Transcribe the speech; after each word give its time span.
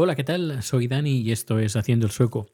Hola, 0.00 0.14
¿qué 0.14 0.22
tal? 0.22 0.62
Soy 0.62 0.86
Dani 0.86 1.22
y 1.22 1.32
esto 1.32 1.58
es 1.58 1.74
Haciendo 1.74 2.06
el 2.06 2.12
Sueco. 2.12 2.46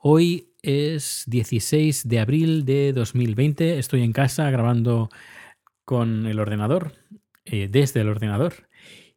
Hoy 0.00 0.52
es 0.60 1.24
16 1.28 2.06
de 2.06 2.20
abril 2.20 2.66
de 2.66 2.92
2020. 2.92 3.78
Estoy 3.78 4.02
en 4.02 4.12
casa 4.12 4.50
grabando 4.50 5.08
con 5.86 6.26
el 6.26 6.38
ordenador, 6.38 6.92
eh, 7.46 7.68
desde 7.70 8.02
el 8.02 8.10
ordenador. 8.10 8.68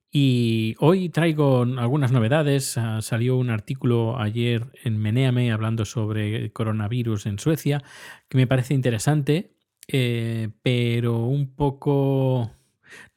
Y 0.09 0.75
hoy 0.79 1.09
traigo 1.09 1.63
algunas 1.63 2.13
novedades. 2.13 2.77
Ah, 2.77 3.01
salió 3.01 3.35
un 3.35 3.49
artículo 3.49 4.17
ayer 4.17 4.71
en 4.85 4.97
Meneame 4.97 5.51
hablando 5.51 5.83
sobre 5.83 6.53
coronavirus 6.53 7.25
en 7.25 7.37
Suecia, 7.37 7.83
que 8.29 8.37
me 8.37 8.47
parece 8.47 8.73
interesante, 8.73 9.57
eh, 9.89 10.51
pero 10.61 11.25
un 11.25 11.53
poco 11.53 12.49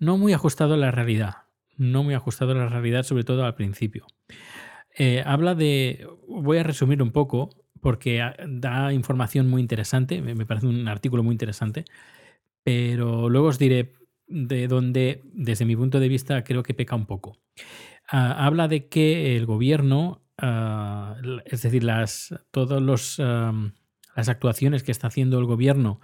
no 0.00 0.18
muy 0.18 0.32
ajustado 0.32 0.74
a 0.74 0.76
la 0.76 0.90
realidad. 0.90 1.34
No 1.76 2.02
muy 2.02 2.14
ajustado 2.14 2.50
a 2.50 2.56
la 2.56 2.68
realidad, 2.68 3.04
sobre 3.04 3.22
todo 3.22 3.44
al 3.44 3.54
principio. 3.54 4.06
Eh, 4.98 5.22
habla 5.26 5.54
de, 5.54 6.08
voy 6.26 6.58
a 6.58 6.62
resumir 6.62 7.02
un 7.02 7.12
poco, 7.12 7.50
porque 7.80 8.22
da 8.48 8.92
información 8.92 9.48
muy 9.48 9.60
interesante, 9.60 10.22
me 10.22 10.46
parece 10.46 10.66
un 10.66 10.88
artículo 10.88 11.22
muy 11.22 11.32
interesante, 11.32 11.84
pero 12.64 13.28
luego 13.28 13.48
os 13.48 13.58
diré 13.58 13.92
de 14.26 14.68
donde, 14.68 15.22
desde 15.34 15.66
mi 15.66 15.76
punto 15.76 16.00
de 16.00 16.08
vista, 16.08 16.42
creo 16.44 16.62
que 16.62 16.74
peca 16.74 16.96
un 16.96 17.06
poco. 17.06 17.38
Ah, 18.10 18.46
habla 18.46 18.68
de 18.68 18.88
que 18.88 19.36
el 19.36 19.46
gobierno, 19.46 20.22
ah, 20.38 21.16
es 21.44 21.62
decir, 21.62 21.84
las, 21.84 22.34
todas 22.50 23.18
las 24.16 24.28
actuaciones 24.28 24.82
que 24.82 24.92
está 24.92 25.08
haciendo 25.08 25.38
el 25.38 25.44
gobierno 25.44 26.00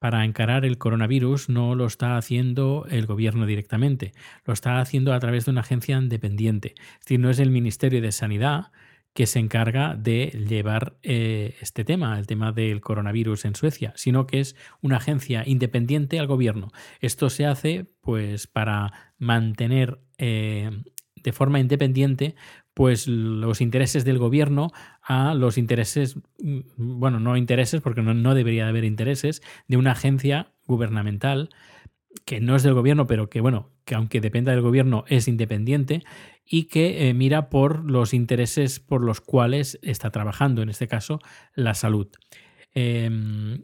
para 0.00 0.24
encarar 0.24 0.64
el 0.64 0.78
coronavirus 0.78 1.50
no 1.50 1.74
lo 1.76 1.86
está 1.86 2.16
haciendo 2.16 2.86
el 2.90 3.06
gobierno 3.06 3.46
directamente, 3.46 4.12
lo 4.44 4.52
está 4.52 4.80
haciendo 4.80 5.12
a 5.12 5.20
través 5.20 5.44
de 5.44 5.52
una 5.52 5.60
agencia 5.60 5.98
independiente. 5.98 6.74
Es 6.94 7.00
decir, 7.00 7.20
no 7.20 7.30
es 7.30 7.38
el 7.38 7.50
Ministerio 7.50 8.00
de 8.00 8.10
Sanidad 8.10 8.72
que 9.12 9.26
se 9.26 9.40
encarga 9.40 9.96
de 9.96 10.26
llevar 10.48 10.96
eh, 11.02 11.56
este 11.60 11.84
tema, 11.84 12.18
el 12.18 12.26
tema 12.26 12.52
del 12.52 12.80
coronavirus 12.80 13.44
en 13.44 13.54
Suecia, 13.54 13.92
sino 13.94 14.26
que 14.26 14.40
es 14.40 14.56
una 14.80 14.96
agencia 14.96 15.42
independiente 15.46 16.18
al 16.18 16.26
gobierno. 16.26 16.68
Esto 17.00 17.28
se 17.28 17.44
hace 17.44 17.86
pues 18.00 18.46
para 18.46 19.12
mantener 19.18 20.00
eh, 20.16 20.70
de 21.16 21.32
forma 21.32 21.60
independiente 21.60 22.34
pues 22.74 23.06
los 23.08 23.60
intereses 23.60 24.04
del 24.04 24.18
gobierno 24.18 24.72
a 25.02 25.34
los 25.34 25.58
intereses, 25.58 26.18
bueno, 26.76 27.20
no 27.20 27.36
intereses, 27.36 27.80
porque 27.80 28.02
no, 28.02 28.14
no 28.14 28.34
debería 28.34 28.68
haber 28.68 28.84
intereses, 28.84 29.42
de 29.68 29.76
una 29.76 29.92
agencia 29.92 30.52
gubernamental 30.66 31.50
que 32.24 32.40
no 32.40 32.56
es 32.56 32.62
del 32.62 32.74
gobierno, 32.74 33.06
pero 33.06 33.28
que, 33.28 33.40
bueno, 33.40 33.70
que 33.84 33.94
aunque 33.94 34.20
dependa 34.20 34.52
del 34.52 34.62
gobierno 34.62 35.04
es 35.08 35.28
independiente 35.28 36.02
y 36.44 36.64
que 36.64 37.08
eh, 37.08 37.14
mira 37.14 37.50
por 37.50 37.88
los 37.88 38.14
intereses 38.14 38.80
por 38.80 39.02
los 39.02 39.20
cuales 39.20 39.78
está 39.82 40.10
trabajando, 40.10 40.62
en 40.62 40.68
este 40.68 40.88
caso, 40.88 41.20
la 41.54 41.74
salud. 41.74 42.08
Em, 42.74 43.62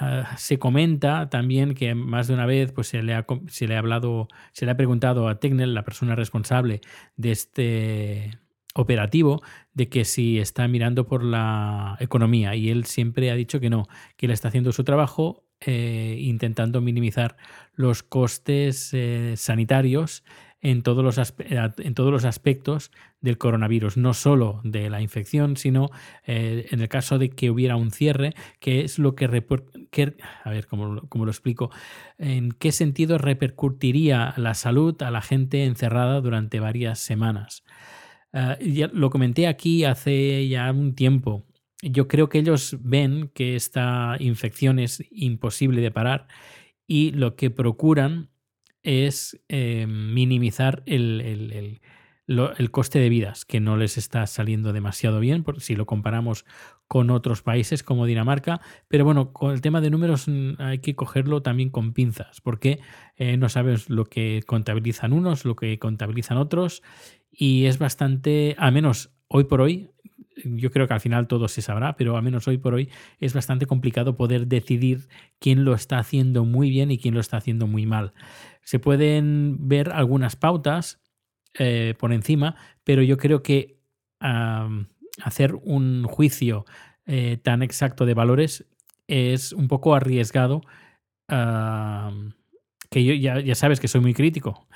ah, 0.00 0.34
se 0.36 0.58
comenta 0.58 1.28
también 1.30 1.74
que 1.74 1.94
más 1.94 2.28
de 2.28 2.34
una 2.34 2.46
vez 2.46 2.72
pues, 2.72 2.88
se, 2.88 3.02
le 3.02 3.14
ha, 3.14 3.26
se 3.48 3.66
le 3.66 3.76
ha 3.76 3.78
hablado, 3.78 4.28
se 4.52 4.64
le 4.64 4.72
ha 4.72 4.76
preguntado 4.76 5.28
a 5.28 5.38
Tecnel, 5.40 5.74
la 5.74 5.84
persona 5.84 6.14
responsable 6.14 6.80
de 7.16 7.30
este 7.32 8.38
operativo, 8.74 9.42
de 9.72 9.88
que 9.88 10.04
si 10.04 10.38
está 10.38 10.66
mirando 10.66 11.06
por 11.06 11.22
la 11.22 11.96
economía 12.00 12.56
y 12.56 12.70
él 12.70 12.84
siempre 12.84 13.30
ha 13.30 13.34
dicho 13.34 13.60
que 13.60 13.70
no, 13.70 13.86
que 14.16 14.26
él 14.26 14.32
está 14.32 14.48
haciendo 14.48 14.72
su 14.72 14.84
trabajo 14.84 15.44
eh, 15.60 16.16
intentando 16.20 16.80
minimizar 16.80 17.36
los 17.74 18.02
costes 18.02 18.90
eh, 18.92 19.34
sanitarios 19.36 20.24
en 20.64 20.82
todos, 20.82 21.04
los 21.04 21.34
en 21.38 21.94
todos 21.94 22.10
los 22.10 22.24
aspectos 22.24 22.90
del 23.20 23.36
coronavirus, 23.36 23.98
no 23.98 24.14
solo 24.14 24.62
de 24.64 24.88
la 24.88 25.02
infección, 25.02 25.58
sino 25.58 25.90
eh, 26.26 26.66
en 26.70 26.80
el 26.80 26.88
caso 26.88 27.18
de 27.18 27.28
que 27.28 27.50
hubiera 27.50 27.76
un 27.76 27.90
cierre, 27.90 28.34
que 28.60 28.80
es 28.80 28.98
lo 28.98 29.14
que, 29.14 29.26
a 29.26 30.50
ver 30.50 30.66
cómo, 30.66 30.86
lo 30.86 31.30
explico, 31.30 31.70
en 32.16 32.50
qué 32.52 32.72
sentido 32.72 33.18
repercutiría 33.18 34.32
la 34.38 34.54
salud 34.54 35.00
a 35.02 35.10
la 35.10 35.20
gente 35.20 35.64
encerrada 35.64 36.22
durante 36.22 36.60
varias 36.60 36.98
semanas. 36.98 37.62
Ah, 38.32 38.56
ya 38.58 38.88
lo 38.88 39.10
comenté 39.10 39.46
aquí 39.46 39.84
hace 39.84 40.48
ya 40.48 40.72
un 40.72 40.94
tiempo. 40.94 41.44
Yo 41.82 42.08
creo 42.08 42.30
que 42.30 42.38
ellos 42.38 42.78
ven 42.80 43.30
que 43.34 43.54
esta 43.54 44.16
infección 44.18 44.78
es 44.78 45.04
imposible 45.10 45.82
de 45.82 45.90
parar 45.90 46.26
y 46.86 47.10
lo 47.10 47.36
que 47.36 47.50
procuran 47.50 48.30
es 48.84 49.40
eh, 49.48 49.86
minimizar 49.88 50.82
el, 50.86 51.80
coste 52.70 53.00
de 53.00 53.08
vidas, 53.08 53.44
que 53.44 53.60
no 53.60 53.76
les 53.76 53.98
está 53.98 54.26
saliendo 54.26 54.72
demasiado 54.72 55.18
bien, 55.18 55.44
si 55.58 55.74
lo 55.74 55.86
comparamos 55.86 56.44
con 56.86 57.10
otros 57.10 57.42
países 57.42 57.82
como 57.82 58.06
Dinamarca. 58.06 58.60
Pero 58.86 59.04
bueno, 59.04 59.32
con 59.32 59.52
el 59.52 59.62
tema 59.62 59.80
de 59.80 59.90
números 59.90 60.28
mm, 60.28 60.52
hay 60.58 60.78
que 60.78 60.94
cogerlo 60.94 61.42
también 61.42 61.70
con 61.70 61.94
pinzas, 61.94 62.40
porque 62.40 62.80
eh, 63.16 63.36
no 63.36 63.48
sabes 63.48 63.90
lo 63.90 64.04
que 64.04 64.42
contabilizan 64.46 65.12
unos, 65.12 65.44
lo 65.44 65.56
que 65.56 65.78
contabilizan 65.78 66.36
otros, 66.36 66.82
y 67.30 67.64
es 67.64 67.78
bastante, 67.78 68.54
a 68.58 68.70
menos 68.70 69.10
hoy 69.26 69.44
por 69.44 69.60
hoy, 69.60 69.90
yo 70.44 70.70
creo 70.70 70.86
que 70.88 70.94
al 70.94 71.00
final 71.00 71.26
todo 71.26 71.48
se 71.48 71.62
sabrá, 71.62 71.96
pero 71.96 72.16
al 72.16 72.22
menos 72.22 72.48
hoy 72.48 72.58
por 72.58 72.74
hoy 72.74 72.90
es 73.20 73.34
bastante 73.34 73.66
complicado 73.66 74.16
poder 74.16 74.46
decidir 74.46 75.08
quién 75.38 75.64
lo 75.64 75.74
está 75.74 75.98
haciendo 75.98 76.44
muy 76.44 76.70
bien 76.70 76.90
y 76.90 76.98
quién 76.98 77.14
lo 77.14 77.20
está 77.20 77.36
haciendo 77.36 77.66
muy 77.66 77.86
mal. 77.86 78.12
Se 78.62 78.78
pueden 78.78 79.68
ver 79.68 79.92
algunas 79.92 80.36
pautas 80.36 81.00
eh, 81.58 81.94
por 81.98 82.12
encima, 82.12 82.56
pero 82.82 83.02
yo 83.02 83.16
creo 83.16 83.42
que 83.42 83.78
hacer 85.22 85.54
un 85.54 86.04
juicio 86.04 86.64
eh, 87.04 87.36
tan 87.42 87.62
exacto 87.62 88.06
de 88.06 88.14
valores 88.14 88.64
es 89.06 89.52
un 89.52 89.68
poco 89.68 89.94
arriesgado. 89.94 90.62
que 92.90 93.04
yo 93.04 93.14
ya, 93.14 93.40
ya 93.40 93.54
sabes 93.54 93.80
que 93.80 93.88
soy 93.88 94.00
muy 94.00 94.14
crítico 94.14 94.66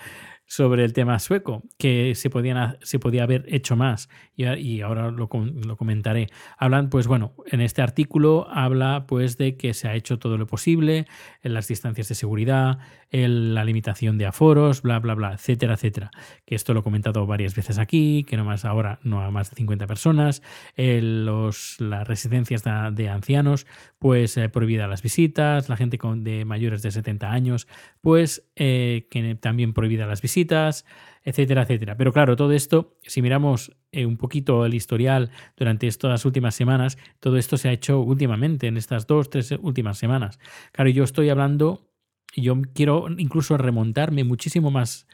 sobre 0.48 0.82
el 0.82 0.94
tema 0.94 1.18
sueco, 1.18 1.62
que 1.78 2.14
se, 2.14 2.30
podían, 2.30 2.78
se 2.80 2.98
podía 2.98 3.22
haber 3.22 3.44
hecho 3.48 3.76
más 3.76 4.08
y, 4.34 4.80
ahora 4.80 5.10
lo, 5.10 5.28
lo, 5.28 5.76
comentaré. 5.76 6.28
Hablan, 6.56 6.88
pues 6.88 7.06
bueno, 7.06 7.34
en 7.46 7.60
este 7.60 7.82
artículo 7.82 8.48
habla 8.50 9.04
pues 9.06 9.36
de 9.36 9.56
que 9.56 9.74
se 9.74 9.88
ha 9.88 9.94
hecho 9.94 10.18
todo 10.18 10.38
lo 10.38 10.46
posible 10.46 11.06
en 11.42 11.54
las 11.54 11.68
distancias 11.68 12.08
de 12.08 12.14
seguridad, 12.14 12.78
en 13.10 13.54
la 13.54 13.64
limitación 13.64 14.16
de 14.16 14.26
aforos, 14.26 14.80
bla, 14.80 15.00
bla, 15.00 15.14
bla, 15.14 15.34
etcétera, 15.34 15.74
etcétera. 15.74 16.10
Que 16.46 16.54
esto 16.54 16.72
lo 16.72 16.80
he 16.80 16.82
comentado 16.82 17.26
varias 17.26 17.54
veces 17.54 17.78
aquí, 17.78 18.24
que 18.24 18.36
no 18.36 18.44
más 18.44 18.64
ahora 18.64 19.00
no 19.02 19.20
a 19.20 19.30
más 19.30 19.50
de 19.50 19.56
50 19.56 19.86
personas, 19.86 20.42
los, 20.76 21.78
las 21.80 22.08
residencias 22.08 22.64
de, 22.64 23.08
ancianos, 23.08 23.66
pues 23.98 24.36
eh, 24.36 24.48
prohibida 24.48 24.86
las 24.86 25.02
visitas, 25.02 25.68
la 25.68 25.76
gente 25.76 25.98
con, 25.98 26.24
de 26.24 26.44
mayores 26.44 26.80
de 26.82 26.90
70 26.90 27.30
años, 27.30 27.68
pues 28.00 28.48
eh, 28.56 29.08
que 29.10 29.34
también 29.34 29.74
prohibida 29.74 30.06
las 30.06 30.22
visitas 30.22 30.37
etcétera, 31.28 31.62
etcétera. 31.62 31.96
Pero 31.96 32.12
claro, 32.12 32.36
todo 32.36 32.52
esto, 32.52 32.96
si 33.02 33.22
miramos 33.22 33.76
eh, 33.92 34.06
un 34.06 34.16
poquito 34.16 34.64
el 34.64 34.74
historial 34.74 35.30
durante 35.56 35.86
estas 35.86 36.24
últimas 36.24 36.54
semanas, 36.54 36.96
todo 37.20 37.36
esto 37.36 37.56
se 37.56 37.68
ha 37.68 37.72
hecho 37.72 38.00
últimamente, 38.00 38.66
en 38.66 38.76
estas 38.76 39.06
dos, 39.06 39.28
tres 39.28 39.52
últimas 39.60 39.98
semanas. 39.98 40.38
Claro, 40.72 40.90
yo 40.90 41.04
estoy 41.04 41.28
hablando, 41.28 41.86
yo 42.34 42.60
quiero 42.74 43.06
incluso 43.18 43.56
remontarme 43.58 44.24
muchísimo 44.24 44.70
más 44.70 45.06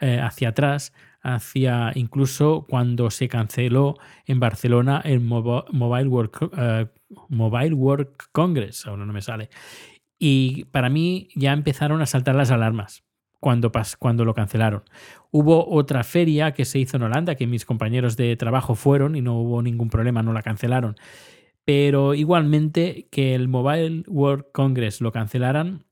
eh, 0.00 0.20
hacia 0.20 0.50
atrás, 0.50 0.92
hacia 1.22 1.92
incluso 1.94 2.66
cuando 2.68 3.10
se 3.10 3.28
canceló 3.28 3.96
en 4.26 4.40
Barcelona 4.40 5.00
el 5.04 5.20
Mobile 5.20 6.08
World, 6.08 6.30
eh, 6.58 6.86
Mobile 7.28 8.08
Congress, 8.32 8.86
ahora 8.86 9.06
no 9.06 9.12
me 9.12 9.22
sale. 9.22 9.48
Y 10.18 10.64
para 10.66 10.88
mí 10.88 11.28
ya 11.34 11.52
empezaron 11.52 12.02
a 12.02 12.06
saltar 12.06 12.34
las 12.34 12.50
alarmas 12.50 13.04
cuando, 13.42 13.72
cuando 13.98 14.24
lo 14.24 14.34
cancelaron. 14.34 14.84
Hubo 15.32 15.68
otra 15.68 16.04
feria 16.04 16.52
que 16.52 16.64
se 16.64 16.78
hizo 16.78 16.96
en 16.96 17.02
Holanda, 17.02 17.34
que 17.34 17.48
mis 17.48 17.66
compañeros 17.66 18.16
de 18.16 18.36
trabajo 18.36 18.76
fueron 18.76 19.16
y 19.16 19.20
no 19.20 19.36
hubo 19.40 19.62
ningún 19.62 19.90
problema, 19.90 20.22
no 20.22 20.32
la 20.32 20.42
cancelaron. 20.42 20.94
Pero 21.64 22.14
igualmente 22.14 23.08
que 23.10 23.34
el 23.34 23.48
Mobile 23.48 24.04
World 24.06 24.44
Congress 24.52 25.00
lo 25.00 25.10
cancelaran, 25.10 25.86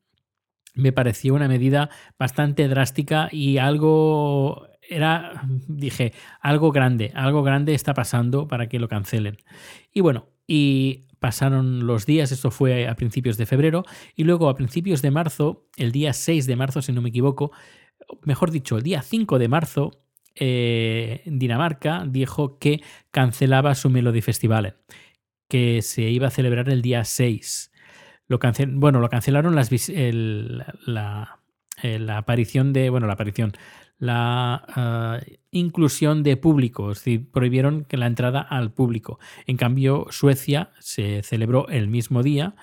me 0.76 0.92
pareció 0.92 1.34
una 1.34 1.48
medida 1.48 1.90
bastante 2.16 2.68
drástica 2.68 3.28
y 3.32 3.58
algo 3.58 4.68
era, 4.88 5.42
dije, 5.66 6.12
algo 6.40 6.70
grande, 6.70 7.10
algo 7.16 7.42
grande 7.42 7.74
está 7.74 7.94
pasando 7.94 8.46
para 8.46 8.68
que 8.68 8.78
lo 8.78 8.86
cancelen. 8.86 9.38
Y 9.92 10.02
bueno, 10.02 10.28
y 10.46 11.08
pasaron 11.20 11.86
los 11.86 12.06
días, 12.06 12.32
esto 12.32 12.50
fue 12.50 12.88
a 12.88 12.96
principios 12.96 13.36
de 13.36 13.46
febrero, 13.46 13.84
y 14.16 14.24
luego 14.24 14.48
a 14.48 14.54
principios 14.56 15.02
de 15.02 15.10
marzo, 15.10 15.68
el 15.76 15.92
día 15.92 16.12
6 16.12 16.46
de 16.46 16.56
marzo, 16.56 16.82
si 16.82 16.92
no 16.92 17.02
me 17.02 17.10
equivoco, 17.10 17.52
mejor 18.24 18.50
dicho, 18.50 18.78
el 18.78 18.82
día 18.82 19.02
5 19.02 19.38
de 19.38 19.48
marzo, 19.48 20.02
eh, 20.34 21.22
Dinamarca 21.26 22.04
dijo 22.08 22.58
que 22.58 22.82
cancelaba 23.10 23.74
su 23.74 23.90
Melody 23.90 24.22
Festival, 24.22 24.76
que 25.48 25.82
se 25.82 26.02
iba 26.02 26.28
a 26.28 26.30
celebrar 26.30 26.68
el 26.70 26.82
día 26.82 27.04
6. 27.04 27.72
Lo 28.26 28.38
bueno, 28.68 29.00
lo 29.00 29.08
cancelaron 29.08 29.54
las, 29.54 29.70
la, 30.86 31.40
la 31.82 32.16
aparición 32.16 32.72
de, 32.72 32.88
bueno, 32.88 33.06
la 33.06 33.14
aparición, 33.14 33.52
la 34.00 34.64
ah, 34.74 35.20
inclusión 35.52 36.24
de 36.24 36.36
público, 36.36 36.90
es 36.90 36.98
decir, 36.98 37.30
prohibieron 37.30 37.84
que 37.84 37.96
la 37.96 38.06
entrada 38.06 38.40
al 38.40 38.72
público. 38.72 39.20
En 39.46 39.56
cambio, 39.56 40.06
Suecia 40.10 40.72
se 40.80 41.22
celebró 41.22 41.68
el 41.68 41.88
mismo 41.88 42.22
día 42.22 42.56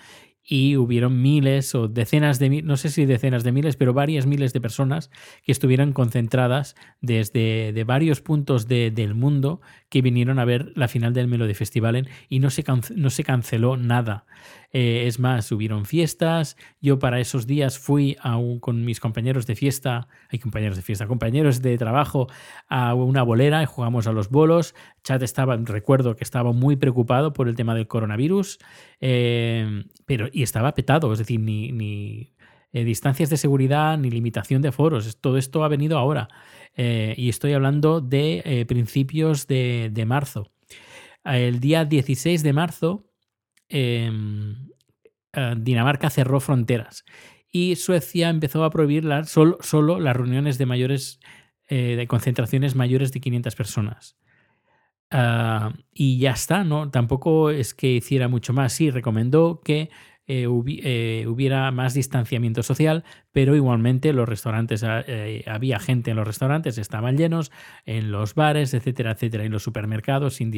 y 0.50 0.78
hubieron 0.78 1.22
miles 1.22 1.76
o 1.76 1.90
decenas 1.90 2.40
de 2.40 2.50
miles, 2.50 2.66
no 2.66 2.78
sé 2.78 2.90
si 2.90 3.06
decenas 3.06 3.44
de 3.44 3.52
miles, 3.52 3.76
pero 3.76 3.94
varias 3.94 4.26
miles 4.26 4.54
de 4.54 4.62
personas 4.62 5.12
que 5.44 5.52
estuvieron 5.52 5.92
concentradas 5.92 6.76
desde 7.02 7.74
de 7.74 7.84
varios 7.84 8.22
puntos 8.22 8.68
del 8.68 9.14
mundo 9.14 9.62
que 9.90 10.02
vinieron 10.02 10.40
a 10.40 10.46
ver 10.46 10.74
la 10.76 10.88
final 10.88 11.14
del 11.14 11.28
Melody 11.28 11.54
Festival 11.54 12.10
y 12.30 12.40
no 12.40 12.50
se, 12.50 12.64
no 12.96 13.10
se 13.10 13.24
canceló 13.24 13.78
nada. 13.78 14.26
Eh, 14.72 15.06
es 15.08 15.20
más, 15.20 15.52
hubieron 15.52 15.86
fiestas. 15.86 16.58
Yo 16.82 17.00
para 17.00 17.20
esos 17.20 17.48
días 17.48 17.80
fui 17.80 18.18
con 18.60 18.84
mis 18.84 19.00
compañeros 19.00 19.48
de 19.48 19.56
fiesta, 19.56 20.08
hay 20.30 20.40
compañeros 20.40 20.76
de 20.76 20.84
fiesta, 20.84 21.08
compañeros 21.08 21.62
de 21.62 21.78
trabajo 21.78 22.28
a 22.68 22.94
una 22.94 23.24
bolera 23.24 23.64
y 23.64 23.66
jugamos 23.66 24.08
a 24.08 24.12
los 24.12 24.30
bolos. 24.30 24.76
Chat 25.04 25.22
estaba, 25.24 25.56
recuerdo 25.58 26.16
que 26.16 26.24
estaba 26.24 26.52
muy 26.52 26.76
preocupado 26.76 27.32
por 27.32 27.48
el 27.48 27.56
tema 27.56 27.74
del 27.74 27.88
coronavirus, 27.88 28.60
eh, 29.00 29.86
pero 30.06 30.28
y 30.32 30.44
estaba 30.44 30.74
petado, 30.74 31.12
es 31.14 31.20
decir, 31.20 31.40
ni, 31.40 31.72
ni 31.72 32.34
eh, 32.74 32.84
distancias 32.84 33.30
de 33.30 33.38
seguridad 33.38 33.98
ni 33.98 34.10
limitación 34.10 34.62
de 34.62 34.72
foros. 34.72 35.18
Todo 35.22 35.38
esto 35.38 35.64
ha 35.64 35.70
venido 35.70 35.98
ahora. 35.98 36.28
Y 36.78 37.30
estoy 37.30 37.54
hablando 37.54 38.02
de 38.02 38.66
principios 38.68 39.48
de, 39.48 40.04
marzo. 40.06 40.52
El 41.24 41.60
día 41.60 41.84
16 41.86 42.44
de 42.44 42.54
marzo 42.54 43.08
Em, 43.70 44.70
eh, 45.34 45.56
Dinamarca 45.58 46.10
cerró 46.10 46.40
fronteras 46.40 47.04
y 47.52 47.76
Suecia 47.76 48.30
empezó 48.30 48.64
a 48.64 48.70
prohibir 48.70 49.06
solo, 49.26 50.00
las 50.00 50.16
reuniones 50.16 50.58
de 50.58 50.66
mayores 50.66 51.20
eh, 51.68 51.96
de 51.98 52.08
concentraciones 52.08 52.76
mayores 52.76 53.12
de 53.12 53.20
500 53.20 53.56
personas. 53.56 54.18
Ah, 55.12 55.74
y 55.94 56.20
ya 56.20 56.32
está, 56.32 56.64
¿no? 56.64 56.92
Tampoco 56.92 57.50
es 57.50 57.74
que 57.74 57.92
hiciera 57.92 58.28
mucho 58.28 58.54
más. 58.54 58.74
Sí, 58.74 58.90
recomendó 58.90 59.62
que 59.64 59.90
eh, 60.30 60.46
eh, 60.84 61.26
hubiera 61.26 61.72
más 61.72 61.94
distanciamiento 61.94 62.62
social, 62.62 63.06
pero 63.32 63.56
igualmente 63.56 64.12
los 64.12 64.28
restaurantes, 64.28 64.84
eh, 64.86 65.46
había 65.48 65.80
gente 65.80 66.12
en 66.12 66.18
los 66.18 66.28
restaurantes, 66.28 66.78
estaban 66.78 67.16
llenos, 67.16 67.50
en 67.86 68.12
los 68.12 68.36
bares, 68.36 68.74
etcétera, 68.74 69.12
etcétera, 69.12 69.46
en 69.46 69.54
los 69.54 69.64
supermercados 69.64 70.36
sin, 70.36 70.52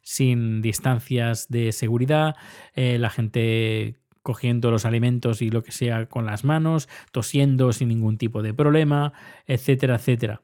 sin 0.00 0.62
distancias 0.62 1.48
de 1.50 1.72
seguridad, 1.72 2.34
la 2.74 3.10
gente 3.10 3.96
cogiendo 4.22 4.70
los 4.70 4.86
alimentos 4.86 5.42
y 5.42 5.50
lo 5.50 5.62
que 5.62 5.72
sea 5.72 6.06
con 6.06 6.24
las 6.24 6.44
manos, 6.44 6.88
tosiendo 7.12 7.72
sin 7.72 7.88
ningún 7.88 8.16
tipo 8.16 8.42
de 8.42 8.54
problema, 8.54 9.12
etcétera, 9.46 9.96
etcétera. 9.96 10.42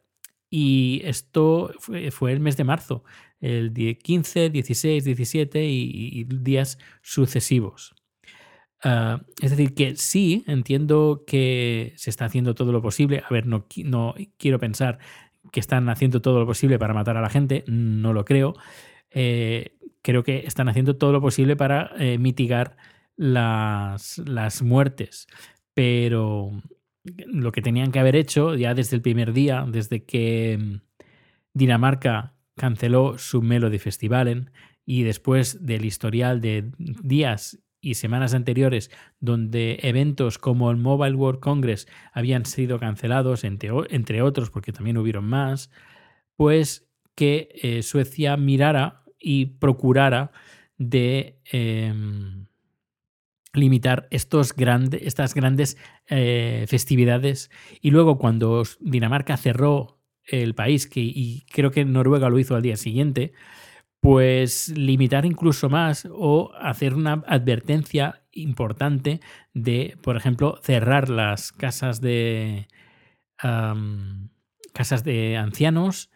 Y 0.50 1.00
esto 1.05 1.73
fue, 1.78 2.32
el 2.32 2.40
mes 2.40 2.58
de 2.58 2.64
marzo, 2.64 3.05
el 3.40 3.73
15, 3.73 4.50
16, 4.50 5.05
17 5.05 5.64
y 5.64 6.25
días 6.25 6.78
sucesivos. 7.02 7.95
Ah, 8.82 9.23
es 9.40 9.50
decir, 9.50 9.75
que 9.75 9.96
sí, 9.96 10.44
entiendo 10.46 11.25
que 11.26 11.94
se 11.96 12.11
está 12.11 12.26
haciendo 12.26 12.55
todo 12.55 12.73
lo 12.73 12.82
posible. 12.82 13.23
A 13.28 13.32
ver, 13.32 13.46
no, 13.46 13.67
no 13.84 14.14
quiero 14.37 14.58
pensar 14.58 14.99
que 15.52 15.61
están 15.61 15.88
haciendo 15.88 16.20
todo 16.20 16.40
lo 16.40 16.46
posible 16.46 16.78
para 16.78 16.94
matar 16.94 17.17
a 17.17 17.20
la 17.20 17.31
gente, 17.31 17.64
no 17.67 18.12
lo 18.12 18.25
creo. 18.25 18.55
Eh, 19.11 19.76
creo 20.02 20.23
que 20.23 20.38
están 20.46 20.69
haciendo 20.69 20.96
todo 20.96 21.12
lo 21.12 21.20
posible 21.20 21.56
para 21.56 21.93
eh, 21.99 22.19
mitigar 22.19 22.76
las, 23.17 24.19
las 24.19 24.62
muertes. 24.62 25.26
Pero 25.75 26.50
lo 27.05 27.52
que 27.52 27.62
tenían 27.62 27.93
que 27.93 27.99
haber 28.00 28.17
hecho 28.17 28.55
ya 28.55 28.75
desde 28.75 28.96
el 28.96 29.02
primer 29.02 29.32
día, 29.32 29.64
desde 29.69 30.05
que 30.05 30.81
Dinamarca 31.55 32.34
canceló 32.56 33.19
su 33.19 33.43
Melody 33.43 33.78
Festivalen 33.78 34.50
y 34.84 35.02
después 35.02 35.64
del 35.67 35.84
historial 35.84 36.40
de 36.40 36.70
días 36.78 37.58
y 37.81 37.94
semanas 37.94 38.34
anteriores 38.34 38.90
donde 39.20 39.78
eventos 39.82 40.38
como 40.38 40.70
el 40.70 40.76
Mobile 40.76 41.14
World 41.14 41.40
Congress 41.40 41.87
habían 42.12 42.44
sido 42.46 42.78
cancelados, 42.78 43.44
entre, 43.44 43.70
entre 43.90 44.23
otros, 44.23 44.50
porque 44.50 44.73
también 44.73 44.96
hubieron 44.96 45.25
más, 45.25 45.70
pues 46.37 46.88
que 47.14 47.49
eh, 47.62 47.82
Suecia 47.82 48.37
mirara 48.37 49.02
y 49.19 49.46
procurara 49.46 50.32
de 50.78 51.40
em, 51.50 52.46
limitar 53.55 54.06
estos 54.11 54.55
estas 55.00 55.34
grandes 55.34 55.78
eh, 56.08 56.67
festividades. 56.69 57.50
Y 57.81 57.90
luego 57.90 58.19
cuando 58.19 58.62
Dinamarca 58.81 59.37
cerró 59.37 59.99
el 60.25 60.55
país, 60.55 60.87
que, 60.87 61.00
y 61.00 61.44
creo 61.50 61.70
que 61.70 61.84
Noruega 61.84 62.28
lo 62.28 62.38
hizo 62.38 62.55
al 62.55 62.62
día 62.62 62.76
siguiente, 62.76 63.32
pues 64.06 64.68
limitar 64.68 65.26
incluso 65.26 65.68
más 65.68 66.06
o 66.08 66.52
hacer 66.60 66.94
una 66.94 67.24
advertencia 67.26 68.22
importante 68.30 69.20
de, 69.52 69.98
por 70.00 70.16
ejemplo, 70.16 70.60
cerrar 70.62 71.08
las 71.08 71.50
casas 71.50 72.00
de 72.00 72.68
casas 74.72 75.02
de 75.02 75.36
ancianos 75.36 76.12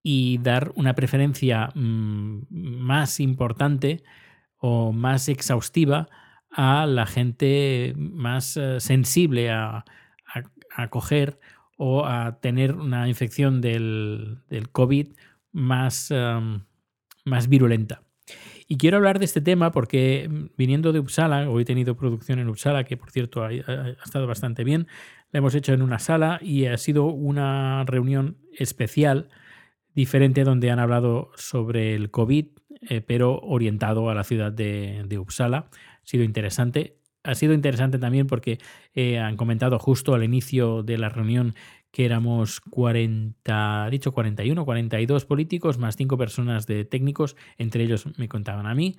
y 0.00 0.38
dar 0.38 0.70
una 0.76 0.94
preferencia 0.94 1.70
mm, 1.74 2.42
más 2.50 3.18
importante 3.18 4.04
o 4.58 4.92
más 4.92 5.28
exhaustiva 5.28 6.08
a 6.52 6.86
la 6.86 7.04
gente 7.04 7.94
más 7.96 8.56
eh, 8.56 8.78
sensible 8.78 9.50
a, 9.50 9.84
a, 10.76 10.88
coger 10.88 11.40
o 11.76 12.06
a 12.06 12.38
tener 12.40 12.76
una 12.76 13.08
infección 13.08 13.60
del, 13.60 14.38
del 14.48 14.70
COVID 14.70 15.08
más 15.50 16.12
más 17.24 17.48
virulenta. 17.48 18.02
Y 18.66 18.78
quiero 18.78 18.96
hablar 18.96 19.18
de 19.18 19.26
este 19.26 19.40
tema 19.40 19.72
porque 19.72 20.28
mm, 20.28 20.56
viniendo 20.56 20.92
de 20.92 21.00
Uppsala, 21.00 21.48
hoy 21.50 21.62
he 21.62 21.66
tenido 21.66 21.96
producción 21.96 22.38
en 22.38 22.48
Uppsala, 22.48 22.84
que 22.84 22.96
por 22.96 23.10
cierto 23.10 23.44
ha, 23.44 23.52
estado 23.52 24.26
bastante 24.26 24.64
bien, 24.64 24.86
la 25.32 25.38
hemos 25.38 25.54
hecho 25.54 25.72
en 25.72 25.82
una 25.82 25.98
sala 25.98 26.38
y 26.42 26.66
ha 26.66 26.78
sido 26.78 27.06
una 27.06 27.84
reunión 27.86 28.38
especial, 28.56 29.28
diferente, 29.94 30.44
donde 30.44 30.70
han 30.70 30.78
hablado 30.78 31.30
sobre 31.36 31.94
el 31.94 32.10
COVID, 32.10 32.46
eh, 32.88 33.00
pero 33.00 33.38
orientado 33.40 34.10
a 34.10 34.14
la 34.14 34.24
ciudad 34.24 34.52
de, 34.52 35.04
de 35.06 35.18
Uppsala. 35.18 35.68
Ha 35.68 36.06
sido 36.06 36.24
interesante. 36.24 36.98
Ha 37.22 37.34
sido 37.34 37.54
interesante 37.54 37.98
también 37.98 38.26
porque 38.26 38.58
eh, 38.94 39.18
han 39.18 39.36
comentado 39.36 39.78
justo 39.78 40.14
al 40.14 40.24
inicio 40.24 40.82
de 40.82 40.98
la 40.98 41.08
reunión 41.08 41.54
que 41.94 42.04
éramos 42.04 42.60
40, 42.60 43.88
dicho 43.88 44.10
41, 44.10 44.64
42 44.64 45.24
políticos, 45.26 45.78
más 45.78 45.94
5 45.94 46.18
personas 46.18 46.66
de 46.66 46.84
técnicos, 46.84 47.36
entre 47.56 47.84
ellos 47.84 48.06
me 48.18 48.28
contaban 48.28 48.66
a 48.66 48.74
mí, 48.74 48.96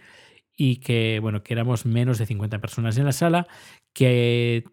y 0.55 0.77
que, 0.77 1.19
bueno, 1.21 1.43
que 1.43 1.53
éramos 1.53 1.85
menos 1.85 2.19
de 2.19 2.25
50 2.25 2.61
personas 2.61 2.97
en 2.97 3.03
la 3.03 3.11
sala, 3.11 3.47
que 3.91 4.63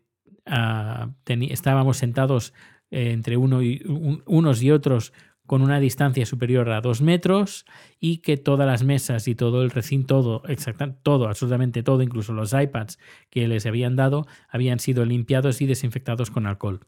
uh, 0.46 1.10
estábamos 1.50 1.96
sentados 1.96 2.54
eh, 2.92 3.10
entre 3.10 3.36
uno 3.36 3.60
y, 3.60 3.82
un, 3.86 4.22
unos 4.26 4.62
y 4.62 4.70
otros 4.70 5.12
con 5.44 5.60
una 5.60 5.80
distancia 5.80 6.24
superior 6.24 6.70
a 6.70 6.80
dos 6.80 7.02
metros 7.02 7.66
y 7.98 8.18
que 8.18 8.36
todas 8.36 8.68
las 8.68 8.84
mesas 8.84 9.26
y 9.26 9.34
todo 9.34 9.64
el 9.64 9.72
recinto, 9.72 10.22
todo, 10.22 10.42
exactamente 10.46 11.00
todo, 11.02 11.26
absolutamente 11.26 11.82
todo, 11.82 12.02
incluso 12.02 12.32
los 12.32 12.52
iPads 12.52 13.00
que 13.30 13.48
les 13.48 13.66
habían 13.66 13.96
dado, 13.96 14.28
habían 14.48 14.78
sido 14.78 15.04
limpiados 15.04 15.60
y 15.60 15.66
desinfectados 15.66 16.30
con 16.30 16.46
alcohol. 16.46 16.86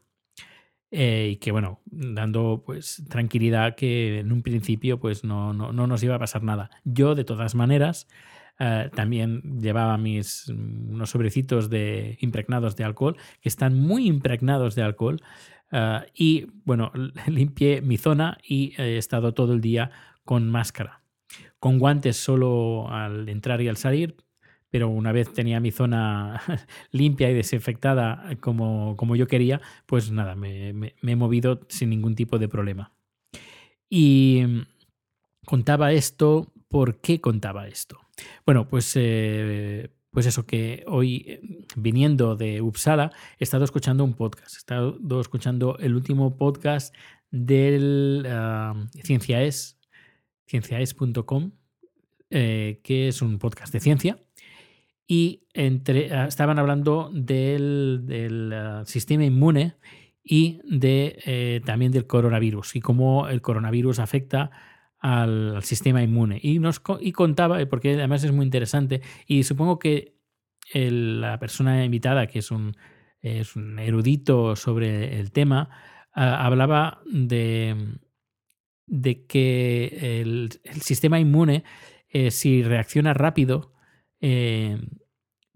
Eh, 0.91 1.29
y 1.33 1.35
que 1.37 1.51
bueno, 1.51 1.81
dando 1.85 2.63
pues 2.65 3.03
tranquilidad 3.09 3.75
que 3.75 4.19
en 4.19 4.31
un 4.31 4.43
principio 4.43 4.99
pues 4.99 5.23
no, 5.23 5.51
no, 5.51 5.73
no 5.73 5.87
nos 5.87 6.03
iba 6.03 6.15
a 6.15 6.19
pasar 6.19 6.43
nada. 6.43 6.69
Yo 6.83 7.15
de 7.15 7.23
todas 7.23 7.55
maneras 7.55 8.07
eh, 8.59 8.89
también 8.95 9.59
llevaba 9.59 9.97
mis 9.97 10.47
unos 10.47 11.09
sobrecitos 11.09 11.69
de 11.69 12.17
impregnados 12.21 12.75
de 12.77 12.85
alcohol 12.85 13.17
que 13.41 13.49
están 13.49 13.77
muy 13.77 14.07
impregnados 14.07 14.75
de 14.75 14.83
alcohol 14.83 15.21
eh, 15.71 15.99
y 16.13 16.47
bueno, 16.63 16.91
limpié 17.27 17.81
mi 17.81 17.97
zona 17.97 18.37
y 18.43 18.73
he 18.77 18.97
estado 18.97 19.33
todo 19.33 19.53
el 19.53 19.61
día 19.61 19.91
con 20.23 20.49
máscara. 20.49 21.01
Con 21.59 21.79
guantes 21.79 22.17
solo 22.17 22.89
al 22.89 23.27
entrar 23.27 23.59
y 23.61 23.67
al 23.67 23.77
salir, 23.77 24.15
pero 24.75 24.89
una 24.89 25.13
vez 25.13 25.31
tenía 25.31 25.61
mi 25.61 25.71
zona 25.71 26.41
limpia 26.91 27.31
y 27.31 27.33
desinfectada 27.33 28.29
como, 28.41 28.97
como 28.97 29.15
yo 29.15 29.25
quería, 29.25 29.61
pues 29.85 30.11
nada, 30.11 30.35
me, 30.35 30.93
he 31.01 31.15
movido 31.15 31.61
sin 31.69 31.91
ningún 31.91 32.13
tipo 32.13 32.39
de 32.39 32.49
problema. 32.49 32.93
Y 33.89 34.43
contaba 35.45 35.93
esto, 35.93 36.51
¿por 36.67 36.99
qué 36.99 37.21
contaba 37.21 37.69
esto? 37.69 38.01
Bueno, 38.45 38.67
pues, 38.67 38.91
eh, 38.97 39.91
pues 40.11 40.25
eso, 40.25 40.45
que 40.45 40.83
hoy 40.87 41.39
viniendo 41.77 42.35
de 42.35 42.59
Uppsala 42.59 43.13
he 43.39 43.45
estado 43.45 43.63
escuchando 43.63 44.03
un 44.03 44.13
podcast, 44.13 44.55
he 44.55 44.57
estado 44.57 45.21
escuchando 45.21 45.77
el 45.79 45.95
último 45.95 46.35
podcast 46.35 46.93
del 47.31 48.27
uh, 48.27 48.89
Cienciaes, 49.05 49.79
cienciaes.com, 50.49 51.51
eh, 52.29 52.81
que 52.83 53.07
es 53.07 53.21
un 53.21 53.39
podcast 53.39 53.71
de 53.71 53.79
ciencia 53.79 54.24
y 55.07 55.47
entre, 55.53 56.13
ah, 56.13 56.25
estaban 56.27 56.59
hablando 56.59 57.11
del, 57.13 58.51
ah, 58.53 58.83
sistema 58.85 59.25
inmune 59.25 59.75
y 60.23 60.59
de, 60.63 61.19
eh, 61.25 61.61
también 61.65 61.91
del 61.91 62.07
coronavirus 62.07 62.75
y 62.75 62.81
cómo 62.81 63.27
el 63.27 63.41
coronavirus 63.41 63.99
afecta 63.99 64.51
al, 64.99 65.63
sistema 65.63 66.01
inmune. 66.01 66.39
Y, 66.41 66.59
nos, 66.59 66.81
y 66.99 67.11
contaba, 67.11 67.63
porque 67.67 67.93
además 67.93 68.23
es 68.23 68.31
muy 68.31 68.45
interesante, 68.45 69.01
y 69.27 69.43
supongo 69.43 69.77
que 69.77 70.15
la 70.73 71.37
persona 71.39 71.85
invitada, 71.85 72.25
que 72.25 72.39
es 72.39 72.49
un, 72.49 72.75
es 73.21 73.55
un 73.55 73.77
erudito 73.77 74.55
sobre 74.55 75.19
el 75.19 75.31
tema, 75.31 75.69
hablaba 76.11 77.01
de, 77.05 77.99
de 78.87 79.25
que 79.25 80.21
el, 80.21 80.49
sistema 80.81 81.19
inmune, 81.19 81.63
eh, 82.09 82.31
si 82.31 82.63
reacciona 82.63 83.13
rápido, 83.13 83.74
eh, 84.21 84.77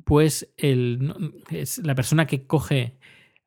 pues 0.03 0.49
la 0.57 1.95
persona 1.95 2.25
que 2.27 2.45
coge 2.45 2.97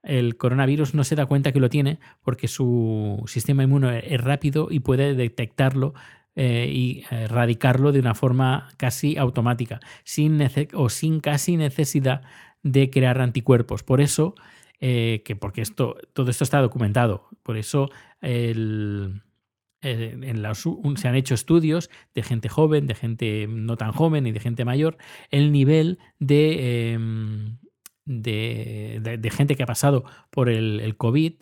el 0.02 0.36
coronavirus 0.36 0.94
no 0.94 1.04
se 1.04 1.14
da 1.14 1.26
cuenta 1.26 1.52
que 1.52 1.60
lo 1.60 1.68
tiene 1.68 1.98
porque 2.22 2.48
su 2.48 3.22
sistema 3.26 3.62
inmune 3.62 4.14
es 4.14 4.20
rápido 4.20 4.68
y 4.70 4.80
puede 4.80 5.14
detectarlo 5.14 5.94
eh, 6.34 6.68
y 6.72 7.04
erradicarlo 7.10 7.92
de 7.92 8.00
una 8.00 8.14
forma 8.14 8.68
casi 8.76 9.16
automática, 9.16 9.80
sin 10.04 10.40
o 10.74 10.88
sin 10.88 11.20
casi 11.20 11.56
necesidad 11.56 12.22
de 12.62 12.90
crear 12.90 13.20
anticuerpos. 13.20 13.82
Por 13.82 14.00
eso, 14.00 14.34
que 14.80 15.36
porque 15.38 15.62
esto, 15.62 15.96
todo 16.12 16.30
esto 16.30 16.42
está 16.42 16.60
documentado, 16.60 17.28
por 17.44 17.56
eso 17.56 17.90
el, 18.20 19.22
eh, 19.82 20.42
se 20.96 21.08
han 21.08 21.14
hecho 21.14 21.34
estudios 21.34 21.90
de 22.14 22.22
gente 22.22 22.48
joven, 22.48 22.86
de 22.86 22.94
gente 22.94 23.46
no 23.48 23.76
tan 23.76 23.92
joven 23.92 24.26
y 24.26 24.32
de 24.32 24.40
gente 24.40 24.64
mayor, 24.64 24.96
el 25.30 25.52
nivel 25.52 25.98
de, 26.18 26.92
em, 26.92 27.58
de, 28.04 29.30
gente 29.32 29.56
que 29.56 29.62
ha 29.62 29.66
pasado 29.66 30.04
por 30.30 30.48
el, 30.48 30.96
COVID, 30.96 31.34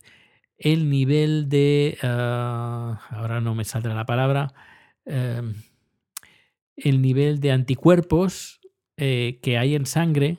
el 0.59 0.90
nivel 0.90 1.49
de, 1.49 1.99
ah, 2.02 3.00
ahora 3.11 3.40
no 3.40 3.54
me 3.54 3.64
saldrá 3.64 3.94
la 3.94 4.06
palabra, 4.06 4.52
em, 5.04 5.54
el 6.76 7.02
nivel 7.02 7.40
de 7.40 7.52
anticuerpos 7.52 8.61
eh, 8.97 9.38
que 9.42 9.59
hay 9.59 9.75
en 9.75 9.87
sangre 9.87 10.38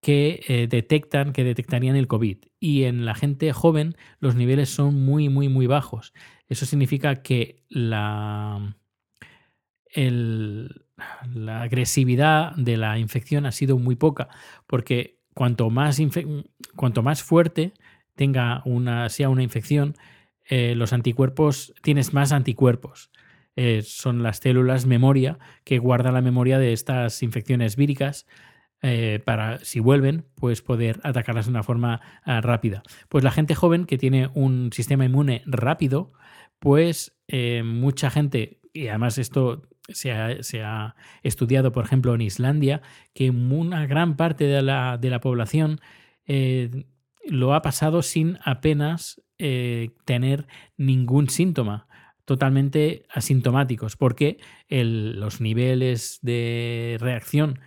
que 0.00 0.40
eh, 0.48 0.66
detectan, 0.68 1.32
que 1.32 1.44
detectarían 1.44 1.96
el 1.96 2.06
COVID. 2.06 2.38
Y 2.58 2.84
en 2.84 3.04
la 3.04 3.14
gente 3.14 3.52
joven 3.52 3.96
los 4.18 4.34
niveles 4.34 4.70
son 4.70 4.94
muy, 5.04 5.28
muy, 5.28 5.48
muy 5.48 5.66
bajos. 5.66 6.12
Eso 6.50 6.66
significa 6.66 7.22
que 7.22 7.64
la, 7.68 8.76
la 11.32 11.62
agresividad 11.62 12.54
de 12.56 12.76
la 12.76 12.98
infección 12.98 13.46
ha 13.46 13.52
sido 13.52 13.78
muy 13.78 13.94
poca, 13.94 14.28
porque 14.66 15.20
cuanto 15.32 15.70
más, 15.70 15.98
cuanto 16.76 17.02
más 17.02 17.22
fuerte 17.22 17.72
tenga 18.16 18.62
una, 18.64 19.08
sea 19.08 19.28
una 19.28 19.44
infección, 19.44 19.94
eh, 20.44 20.74
los 20.74 20.92
anticuerpos, 20.92 21.72
tienes 21.82 22.12
más 22.12 22.32
anticuerpos. 22.32 23.12
Eh, 23.54 23.82
son 23.82 24.22
las 24.24 24.38
células 24.38 24.86
memoria 24.86 25.38
que 25.64 25.78
guardan 25.78 26.14
la 26.14 26.20
memoria 26.20 26.58
de 26.58 26.72
estas 26.72 27.22
infecciones 27.22 27.76
víricas 27.76 28.26
eh, 28.82 29.20
para, 29.24 29.58
si 29.58 29.78
vuelven, 29.78 30.24
pues 30.34 30.62
poder 30.62 31.00
atacarlas 31.04 31.46
de 31.46 31.52
una 31.52 31.62
forma 31.62 32.00
ah, 32.24 32.40
rápida. 32.40 32.82
Pues 33.08 33.22
la 33.22 33.30
gente 33.30 33.54
joven 33.54 33.84
que 33.84 33.98
tiene 33.98 34.30
un 34.34 34.72
sistema 34.72 35.04
inmune 35.04 35.42
rápido, 35.46 36.12
pues 36.60 37.16
eh, 37.26 37.62
mucha 37.64 38.10
gente, 38.10 38.60
y 38.72 38.86
además 38.88 39.18
esto 39.18 39.62
se 39.88 40.12
ha, 40.12 40.94
estudiado, 41.24 41.72
por 41.72 41.84
ejemplo, 41.84 42.14
en 42.14 42.20
Islandia, 42.20 42.80
que 43.12 43.30
una 43.30 43.86
gran 43.86 44.16
parte 44.16 44.44
de 44.44 44.62
la, 44.62 45.20
población 45.20 45.80
eh, 46.26 46.84
lo 47.26 47.54
ha 47.54 47.62
pasado 47.62 48.02
sin 48.02 48.38
apenas 48.44 49.20
eh, 49.38 49.90
tener 50.04 50.46
ningún 50.76 51.28
síntoma 51.28 51.88
totalmente 52.24 53.04
asintomáticos, 53.12 53.96
porque 53.96 54.38
los 54.68 55.40
niveles 55.40 56.20
de 56.22 56.96
reacción 57.00 57.58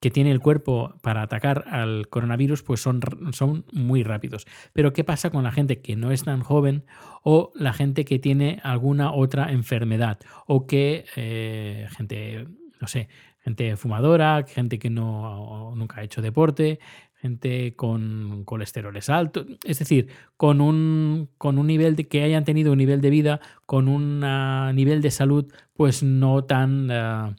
que 0.00 0.10
tiene 0.10 0.30
el 0.30 0.40
cuerpo 0.40 0.94
para 1.02 1.22
atacar 1.22 1.64
al 1.68 2.08
coronavirus 2.08 2.62
pues 2.62 2.80
son, 2.80 3.00
son 3.32 3.64
muy 3.72 4.02
rápidos. 4.02 4.46
Pero 4.72 4.92
¿qué 4.92 5.04
pasa 5.04 5.30
con 5.30 5.44
la 5.44 5.52
gente 5.52 5.80
que 5.80 5.94
no 5.94 6.10
es 6.10 6.24
tan 6.24 6.40
joven 6.40 6.84
o 7.22 7.52
la 7.54 7.72
gente 7.72 8.04
que 8.04 8.18
tiene 8.18 8.60
alguna 8.62 9.12
otra 9.12 9.52
enfermedad 9.52 10.18
o 10.46 10.66
que 10.66 11.04
eh, 11.16 11.86
gente, 11.96 12.46
no 12.80 12.88
sé, 12.88 13.08
gente 13.40 13.76
fumadora, 13.76 14.44
gente 14.48 14.78
que 14.78 14.90
no, 14.90 15.74
nunca 15.76 16.00
ha 16.00 16.04
hecho 16.04 16.22
deporte, 16.22 16.80
gente 17.14 17.74
con 17.76 18.44
colesteroles 18.46 19.10
altos, 19.10 19.46
es 19.64 19.78
decir, 19.78 20.08
con 20.38 20.62
un, 20.62 21.28
con 21.36 21.58
un 21.58 21.66
nivel 21.66 21.94
de 21.94 22.08
que 22.08 22.22
hayan 22.22 22.44
tenido 22.44 22.72
un 22.72 22.78
nivel 22.78 23.02
de 23.02 23.10
vida, 23.10 23.40
con 23.66 23.88
un 23.88 24.20
nivel 24.74 25.02
de 25.02 25.10
salud 25.10 25.52
pues 25.74 26.02
no 26.02 26.44
tan... 26.44 26.88
Eh, 26.90 27.34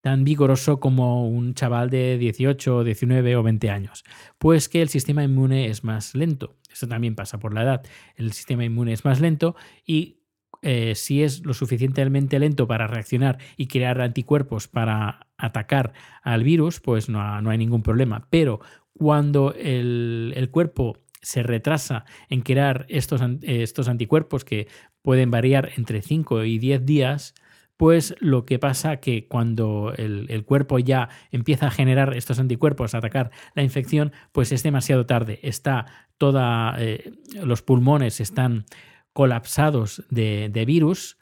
tan 0.00 0.24
vigoroso 0.24 0.80
como 0.80 1.28
un 1.28 1.54
chaval 1.54 1.90
de 1.90 2.18
18, 2.18 2.84
19 2.84 3.36
o 3.36 3.42
20 3.42 3.70
años? 3.70 4.04
Pues 4.38 4.68
que 4.68 4.82
el 4.82 4.88
sistema 4.88 5.24
inmune 5.24 5.66
es 5.66 5.84
más 5.84 6.14
lento. 6.14 6.56
Esto 6.72 6.88
también 6.88 7.14
pasa 7.14 7.38
por 7.38 7.54
la 7.54 7.62
edad. 7.62 7.82
El 8.16 8.32
sistema 8.32 8.64
inmune 8.64 8.92
es 8.92 9.04
más 9.04 9.20
lento 9.20 9.56
y 9.84 10.20
eh, 10.62 10.94
si 10.94 11.22
es 11.22 11.44
lo 11.46 11.54
suficientemente 11.54 12.38
lento 12.38 12.66
para 12.66 12.86
reaccionar 12.86 13.38
y 13.56 13.66
crear 13.66 14.00
anticuerpos 14.00 14.68
para 14.68 15.28
atacar 15.38 15.94
al 16.22 16.44
virus, 16.44 16.80
pues 16.80 17.08
no, 17.08 17.20
hay 17.22 17.58
ningún 17.58 17.82
problema. 17.82 18.26
Pero 18.30 18.60
cuando 18.92 19.54
el, 19.54 20.34
el 20.36 20.50
cuerpo 20.50 20.98
se 21.22 21.42
retrasa 21.42 22.04
en 22.28 22.42
crear 22.42 22.86
estos, 22.88 23.22
estos 23.42 23.88
anticuerpos 23.88 24.44
que 24.44 24.68
pueden 25.02 25.30
variar 25.30 25.70
entre 25.76 26.02
5 26.02 26.44
y 26.44 26.58
10 26.58 26.84
días, 26.84 27.34
pues 27.80 28.14
lo 28.20 28.44
que 28.44 28.58
pasa 28.58 28.98
que 28.98 29.26
cuando 29.26 29.94
el, 29.96 30.44
cuerpo 30.44 30.78
ya 30.78 31.08
empieza 31.30 31.68
a 31.68 31.70
generar 31.70 32.14
estos 32.14 32.38
anticuerpos, 32.38 32.94
a 32.94 32.98
atacar 32.98 33.30
la 33.54 33.62
infección, 33.62 34.12
pues 34.32 34.52
es 34.52 34.62
demasiado 34.62 35.06
tarde. 35.06 35.40
Está 35.42 35.86
toda, 36.18 36.74
eh, 36.78 37.14
los 37.42 37.62
pulmones 37.62 38.20
están 38.20 38.66
colapsados 39.14 40.04
de, 40.10 40.52
virus 40.66 41.16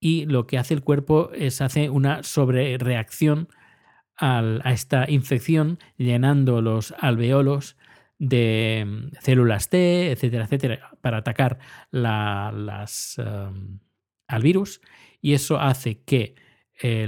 y 0.00 0.26
lo 0.26 0.46
que 0.46 0.58
hace 0.58 0.74
el 0.74 0.82
cuerpo 0.82 1.30
es 1.32 1.62
hace 1.62 1.88
una 1.88 2.22
sobrereacción 2.22 3.48
a 4.18 4.70
esta 4.70 5.10
infección, 5.10 5.78
llenando 5.96 6.60
los 6.60 6.92
alveolos 6.98 7.78
de 8.18 8.84
mm, 8.86 9.16
células 9.22 9.70
T, 9.70 10.10
etcétera, 10.10 10.44
etcétera, 10.44 10.90
para 11.00 11.16
atacar 11.16 11.58
um, 11.90 13.78
al 14.28 14.42
virus 14.42 14.82
y 15.22 15.32
eso 15.32 15.58
hace 15.58 16.02
que 16.02 16.34
eh, 16.82 17.06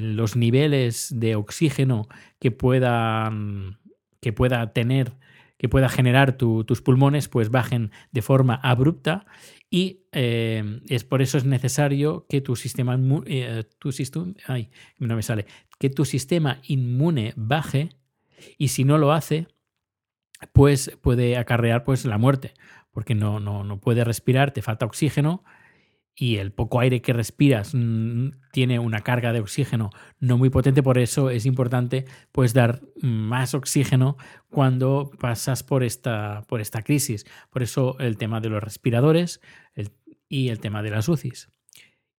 los 0.00 0.34
niveles 0.34 1.14
de 1.14 1.36
oxígeno 1.36 2.08
que 2.40 2.50
puedan 2.50 3.78
que 4.20 4.32
pueda 4.32 4.72
tener 4.72 5.16
que 5.58 5.68
pueda 5.68 5.88
generar 5.88 6.36
tus 6.36 6.82
pulmones 6.82 7.28
pues 7.28 7.50
bajen 7.50 7.92
de 8.10 8.22
forma 8.22 8.56
abrupta 8.56 9.26
y 9.70 10.06
eh, 10.12 10.80
es 10.88 11.04
por 11.04 11.22
eso 11.22 11.38
es 11.38 11.44
necesario 11.44 12.26
que 12.28 12.40
tu 12.40 12.56
sistema 12.56 12.98
eh, 13.26 13.64
que 15.78 15.90
tu 15.90 16.04
sistema 16.04 16.60
inmune 16.64 17.34
baje 17.36 17.90
y 18.58 18.68
si 18.68 18.84
no 18.84 18.98
lo 18.98 19.12
hace 19.12 19.46
pues 20.52 20.96
puede 21.02 21.36
acarrear 21.36 21.84
pues 21.84 22.04
la 22.04 22.18
muerte 22.18 22.54
porque 22.90 23.14
no, 23.14 23.40
no, 23.40 23.62
no 23.62 23.78
puede 23.78 24.04
respirar 24.04 24.52
te 24.52 24.62
falta 24.62 24.86
oxígeno 24.86 25.44
y 26.18 26.36
el 26.36 26.50
poco 26.50 26.80
aire 26.80 27.02
que 27.02 27.12
respiras 27.12 27.74
mm, 27.74 28.30
tiene 28.50 28.78
una 28.78 29.00
carga 29.00 29.34
de 29.34 29.40
oxígeno 29.40 29.90
no 30.18 30.38
muy 30.38 30.48
potente, 30.48 30.82
por 30.82 30.96
eso 30.96 31.28
es 31.28 31.44
importante 31.44 32.06
pues 32.32 32.54
dar 32.54 32.80
más 33.02 33.52
oxígeno 33.52 34.16
cuando 34.48 35.10
pasas 35.20 35.62
por 35.62 35.84
esta, 35.84 36.42
por 36.48 36.62
esta 36.62 36.82
crisis. 36.82 37.26
Por 37.50 37.62
eso 37.62 37.98
el 37.98 38.16
tema 38.16 38.40
de 38.40 38.48
los 38.48 38.62
respiradores 38.62 39.42
y 40.28 40.48
el 40.48 40.58
tema 40.58 40.82
de 40.82 40.90
las 40.90 41.08
UCIs. 41.08 41.50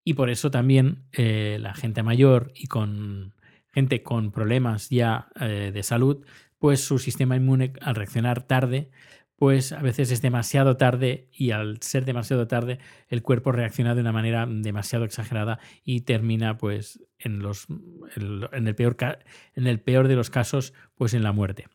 Y 0.04 0.14
por 0.14 0.30
eso 0.30 0.50
también 0.50 1.04
eh, 1.12 1.58
la 1.60 1.74
gente 1.74 2.02
mayor 2.02 2.52
y 2.54 2.68
con 2.68 3.34
gente 3.72 4.02
con 4.02 4.30
problemas 4.30 4.88
ya 4.90 5.28
eh, 5.40 5.70
de 5.74 5.82
salud, 5.82 6.24
pues 6.58 6.82
su 6.82 6.98
sistema 6.98 7.36
inmune 7.36 7.72
al 7.80 7.96
reaccionar 7.96 8.42
tarde 8.42 8.90
pues 9.38 9.70
a 9.70 9.80
veces 9.80 10.10
es 10.10 10.20
demasiado 10.20 10.76
tarde 10.76 11.28
y 11.32 11.52
al 11.52 11.80
ser 11.80 12.04
demasiado 12.04 12.48
tarde 12.48 12.80
el 13.08 13.22
cuerpo 13.22 13.52
reacciona 13.52 13.94
de 13.94 14.00
una 14.00 14.10
manera 14.10 14.46
demasiado 14.48 15.04
exagerada 15.04 15.60
y 15.84 16.00
termina 16.00 16.58
pues 16.58 17.00
en, 17.20 17.38
los, 17.38 17.66
en, 18.16 18.66
el, 18.66 18.74
peor, 18.74 18.96
en 19.54 19.66
el 19.68 19.80
peor 19.80 20.08
de 20.08 20.16
los 20.16 20.30
casos 20.30 20.74
pues 20.96 21.14
en 21.14 21.22
la 21.22 21.30
muerte. 21.30 21.66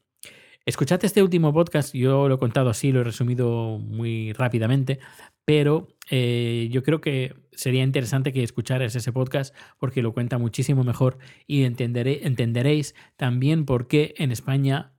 Escuchad 0.66 1.04
este 1.04 1.24
último 1.24 1.54
podcast, 1.54 1.94
yo 1.94 2.28
lo 2.28 2.36
he 2.36 2.38
contado 2.38 2.70
así, 2.70 2.92
lo 2.92 3.02
he 3.02 3.04
resumido 3.06 3.80
muy 3.80 4.34
rápidamente, 4.34 5.00
pero 5.46 5.88
eh, 6.10 6.70
yo 6.72 6.84
creo 6.84 7.00
que 7.02 7.36
sería 7.54 7.84
interesante 7.84 8.34
que 8.34 8.44
escucharas 8.44 8.96
ese 8.96 9.12
podcast 9.14 9.56
porque 9.78 10.02
lo 10.02 10.14
cuenta 10.14 10.38
muchísimo 10.38 10.84
mejor 10.84 11.18
y 11.48 11.64
entenderéis 11.64 12.96
también 13.16 13.66
por 13.66 13.88
qué 13.88 14.16
en 14.18 14.32
España 14.32 14.93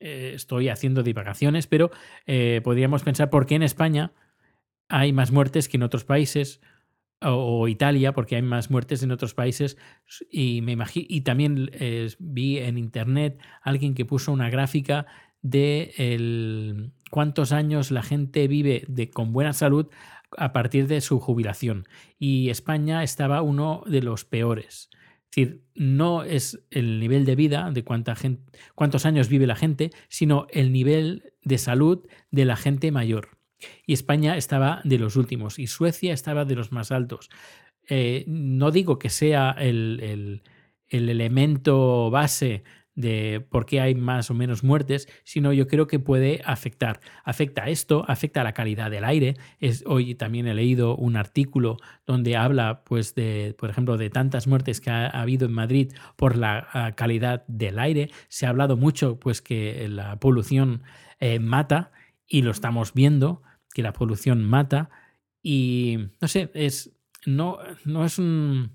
eh, 0.00 0.32
estoy 0.34 0.68
haciendo 0.68 1.02
divagaciones, 1.02 1.66
pero 1.66 1.90
eh, 2.26 2.60
podríamos 2.64 3.02
pensar 3.02 3.30
por 3.30 3.46
qué 3.46 3.54
en 3.54 3.62
España 3.62 4.12
hay 4.88 5.12
más 5.12 5.30
muertes 5.30 5.68
que 5.68 5.76
en 5.76 5.82
otros 5.84 6.04
países, 6.04 6.60
o, 7.22 7.68
Italia, 7.68 8.12
porque 8.12 8.36
hay 8.36 8.42
más 8.42 8.70
muertes 8.70 9.02
en 9.02 9.12
otros 9.12 9.34
países. 9.34 9.76
Y, 10.30 10.62
me 10.62 10.76
y 10.94 11.20
también 11.20 11.70
vi 12.18 12.58
en 12.58 12.78
internet 12.78 13.38
alguien 13.60 13.92
que 13.94 14.06
puso 14.06 14.32
una 14.32 14.48
gráfica 14.48 15.06
de 15.42 16.90
cuántos 17.10 17.52
años 17.52 17.90
la 17.90 18.02
gente 18.02 18.48
vive 18.48 18.86
con 19.12 19.34
buena 19.34 19.52
salud 19.52 19.88
a 20.36 20.52
partir 20.52 20.86
de 20.86 21.00
su 21.00 21.20
jubilación. 21.20 21.86
Y 22.18 22.50
España 22.50 23.02
estaba 23.02 23.42
uno 23.42 23.82
de 23.86 24.02
los 24.02 24.24
peores. 24.24 24.90
Es 25.30 25.36
decir, 25.36 25.62
no 25.76 26.24
es 26.24 26.60
el 26.70 26.98
nivel 26.98 27.24
de 27.24 27.36
vida 27.36 27.70
de 27.70 27.84
cuánta 27.84 28.16
gente, 28.16 28.50
cuántos 28.74 29.06
años 29.06 29.28
vive 29.28 29.46
la 29.46 29.54
gente, 29.54 29.90
sino 30.08 30.48
el 30.50 30.72
nivel 30.72 31.32
de 31.42 31.58
salud 31.58 32.04
de 32.32 32.44
la 32.44 32.56
gente 32.56 32.90
mayor. 32.90 33.38
Y 33.86 33.92
España 33.92 34.36
estaba 34.36 34.80
de 34.84 34.98
los 34.98 35.14
últimos 35.14 35.60
y 35.60 35.68
Suecia 35.68 36.12
estaba 36.12 36.44
de 36.44 36.56
los 36.56 36.72
más 36.72 36.90
altos. 36.90 37.30
Eh, 37.88 38.24
no 38.26 38.72
digo 38.72 38.98
que 38.98 39.08
sea 39.08 39.54
el, 39.58 40.42
el 40.88 41.08
elemento 41.08 42.10
base 42.10 42.64
de 43.00 43.40
por 43.40 43.66
qué 43.66 43.80
hay 43.80 43.94
más 43.94 44.30
o 44.30 44.34
menos 44.34 44.62
muertes, 44.62 45.08
sino 45.24 45.52
yo 45.52 45.66
creo 45.66 45.86
que 45.86 45.98
puede 45.98 46.42
afectar. 46.44 47.00
Afecta 47.24 47.68
esto, 47.68 48.04
afecta 48.08 48.44
la 48.44 48.52
calidad 48.52 48.90
del 48.90 49.04
aire. 49.04 49.36
Es, 49.58 49.84
hoy 49.86 50.14
también 50.14 50.46
he 50.46 50.54
leído 50.54 50.96
un 50.96 51.16
artículo 51.16 51.78
donde 52.06 52.36
habla, 52.36 52.82
pues, 52.84 53.14
de, 53.14 53.54
por 53.58 53.70
ejemplo, 53.70 53.96
de 53.96 54.10
tantas 54.10 54.46
muertes 54.46 54.80
que 54.80 54.90
ha, 54.90 55.08
habido 55.08 55.46
en 55.46 55.52
Madrid 55.52 55.92
por 56.16 56.36
la 56.36 56.68
ah, 56.72 56.92
calidad 56.92 57.44
del 57.46 57.78
aire. 57.78 58.10
Se 58.28 58.46
ha 58.46 58.50
hablado 58.50 58.76
mucho, 58.76 59.18
pues, 59.18 59.40
que 59.42 59.88
la 59.88 60.18
polución 60.20 60.82
eh, 61.18 61.38
mata 61.38 61.92
y 62.26 62.42
lo 62.42 62.50
estamos 62.50 62.94
viendo, 62.94 63.42
que 63.74 63.82
la 63.82 63.92
polución 63.92 64.44
mata. 64.44 64.90
Y 65.42 65.98
no 66.20 66.28
sé, 66.28 66.50
es, 66.54 66.92
no, 67.26 67.58
no 67.84 68.04
es 68.04 68.18
un, 68.18 68.72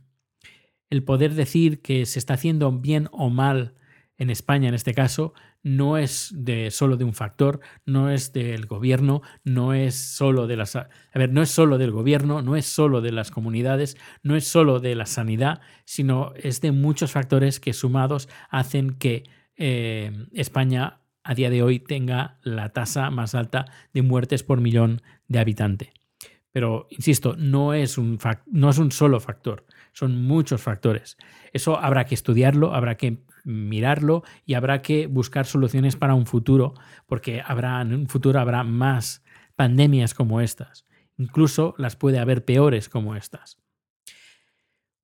el 0.89 1.03
poder 1.03 1.33
decir 1.33 1.81
que 1.81 2.05
se 2.05 2.19
está 2.19 2.35
haciendo 2.35 2.71
bien 2.71 3.09
o 3.11 3.29
mal 3.29 3.75
en 4.17 4.29
España 4.29 4.69
en 4.69 4.75
este 4.75 4.93
caso 4.93 5.33
no 5.63 5.97
es 5.97 6.31
de 6.35 6.71
solo 6.71 6.95
de 6.97 7.03
un 7.03 7.13
factor, 7.13 7.59
no 7.85 8.09
es 8.09 8.33
del 8.33 8.65
gobierno, 8.65 9.21
no 9.43 9.73
es 9.73 9.95
solo 9.95 10.47
de 10.47 10.57
las 10.57 10.75
a 10.75 10.87
ver, 11.13 11.31
no 11.31 11.41
es 11.41 11.49
solo 11.49 11.77
del 11.77 11.91
gobierno, 11.91 12.41
no 12.41 12.55
es 12.55 12.65
solo 12.65 13.01
de 13.01 13.11
las 13.11 13.31
comunidades, 13.31 13.97
no 14.23 14.35
es 14.35 14.47
solo 14.47 14.79
de 14.79 14.95
la 14.95 15.05
sanidad, 15.05 15.61
sino 15.83 16.33
es 16.35 16.61
de 16.61 16.71
muchos 16.71 17.11
factores 17.11 17.59
que 17.59 17.73
sumados 17.73 18.29
hacen 18.49 18.91
que 18.91 19.23
eh, 19.57 20.27
España 20.33 20.99
a 21.23 21.33
día 21.33 21.49
de 21.49 21.63
hoy 21.63 21.79
tenga 21.79 22.37
la 22.43 22.69
tasa 22.69 23.09
más 23.09 23.33
alta 23.33 23.65
de 23.93 24.03
muertes 24.03 24.43
por 24.43 24.61
millón 24.61 25.01
de 25.27 25.39
habitante. 25.39 25.93
Pero, 26.51 26.87
insisto, 26.89 27.35
no 27.37 27.73
es 27.73 27.97
un, 27.97 28.17
no 28.45 28.69
es 28.69 28.77
un 28.77 28.91
solo 28.91 29.19
factor, 29.19 29.65
son 29.91 30.23
muchos 30.23 30.61
factores. 30.61 31.17
Eso 31.51 31.77
habrá 31.79 32.05
que 32.05 32.15
estudiarlo, 32.15 32.73
habrá 32.73 32.95
que 32.95 33.23
mirarlo 33.45 34.23
y 34.45 34.55
habrá 34.55 34.81
que 34.81 35.07
buscar 35.07 35.45
soluciones 35.45 35.95
para 35.95 36.15
un 36.15 36.25
futuro, 36.25 36.73
porque 37.05 37.41
habrá, 37.45 37.81
en 37.81 37.93
un 37.93 38.07
futuro 38.07 38.39
habrá 38.39 38.63
más 38.63 39.23
pandemias 39.55 40.13
como 40.13 40.41
estas. 40.41 40.85
Incluso 41.17 41.75
las 41.77 41.95
puede 41.95 42.19
haber 42.19 42.43
peores 42.43 42.89
como 42.89 43.15
estas. 43.15 43.57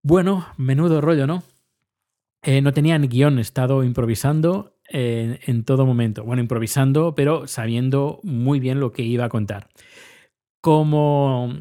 Bueno, 0.03 0.47
menudo 0.57 0.99
rollo, 0.99 1.27
¿no? 1.27 1.43
Eh, 2.41 2.61
no 2.61 2.73
tenía 2.73 2.97
ni 2.97 3.07
guion, 3.07 3.37
he 3.37 3.41
estado 3.41 3.83
improvisando 3.83 4.75
eh, 4.89 5.39
en 5.45 5.63
todo 5.63 5.85
momento. 5.85 6.23
Bueno, 6.23 6.41
improvisando, 6.41 7.13
pero 7.15 7.47
sabiendo 7.47 8.19
muy 8.23 8.59
bien 8.59 8.79
lo 8.79 8.91
que 8.91 9.03
iba 9.03 9.25
a 9.25 9.29
contar. 9.29 9.69
Como 10.59 11.53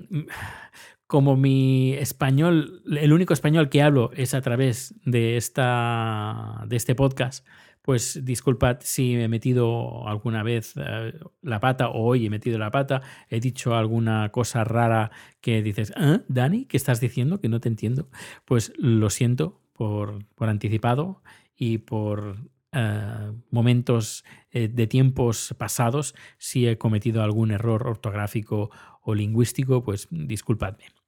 como 1.10 1.36
mi 1.36 1.94
español, 1.94 2.84
el 2.86 3.12
único 3.12 3.32
español 3.32 3.68
que 3.68 3.82
hablo 3.82 4.12
es 4.14 4.32
a 4.32 4.42
través 4.42 4.94
de, 5.04 5.36
esta, 5.36 6.64
de 6.68 6.76
este 6.76 6.94
podcast, 6.94 7.44
pues 7.82 8.24
disculpad 8.24 8.76
si 8.82 9.16
he 9.16 9.26
metido 9.26 10.06
alguna 10.06 10.44
vez 10.44 10.74
eh, 10.76 11.12
la 11.42 11.58
pata 11.58 11.88
o 11.88 12.04
hoy 12.04 12.26
he 12.26 12.30
metido 12.30 12.60
la 12.60 12.70
pata, 12.70 13.02
he 13.28 13.40
dicho 13.40 13.74
alguna 13.74 14.28
cosa 14.28 14.62
rara 14.62 15.10
que 15.40 15.64
dices, 15.64 15.92
¿Eh, 15.96 16.20
Dani, 16.28 16.66
¿qué 16.66 16.76
estás 16.76 17.00
diciendo? 17.00 17.40
Que 17.40 17.48
no 17.48 17.58
te 17.58 17.68
entiendo. 17.68 18.08
Pues 18.44 18.72
lo 18.76 19.10
siento 19.10 19.60
por, 19.72 20.24
por 20.36 20.48
anticipado 20.48 21.24
y 21.56 21.78
por 21.78 22.36
eh, 22.70 23.32
momentos 23.50 24.24
de 24.52 24.86
tiempos 24.86 25.56
pasados 25.58 26.14
si 26.38 26.68
he 26.68 26.78
cometido 26.78 27.24
algún 27.24 27.50
error 27.50 27.88
ortográfico 27.88 28.70
o 29.02 29.12
lingüístico, 29.16 29.82
pues 29.82 30.06
disculpadme. 30.12 30.99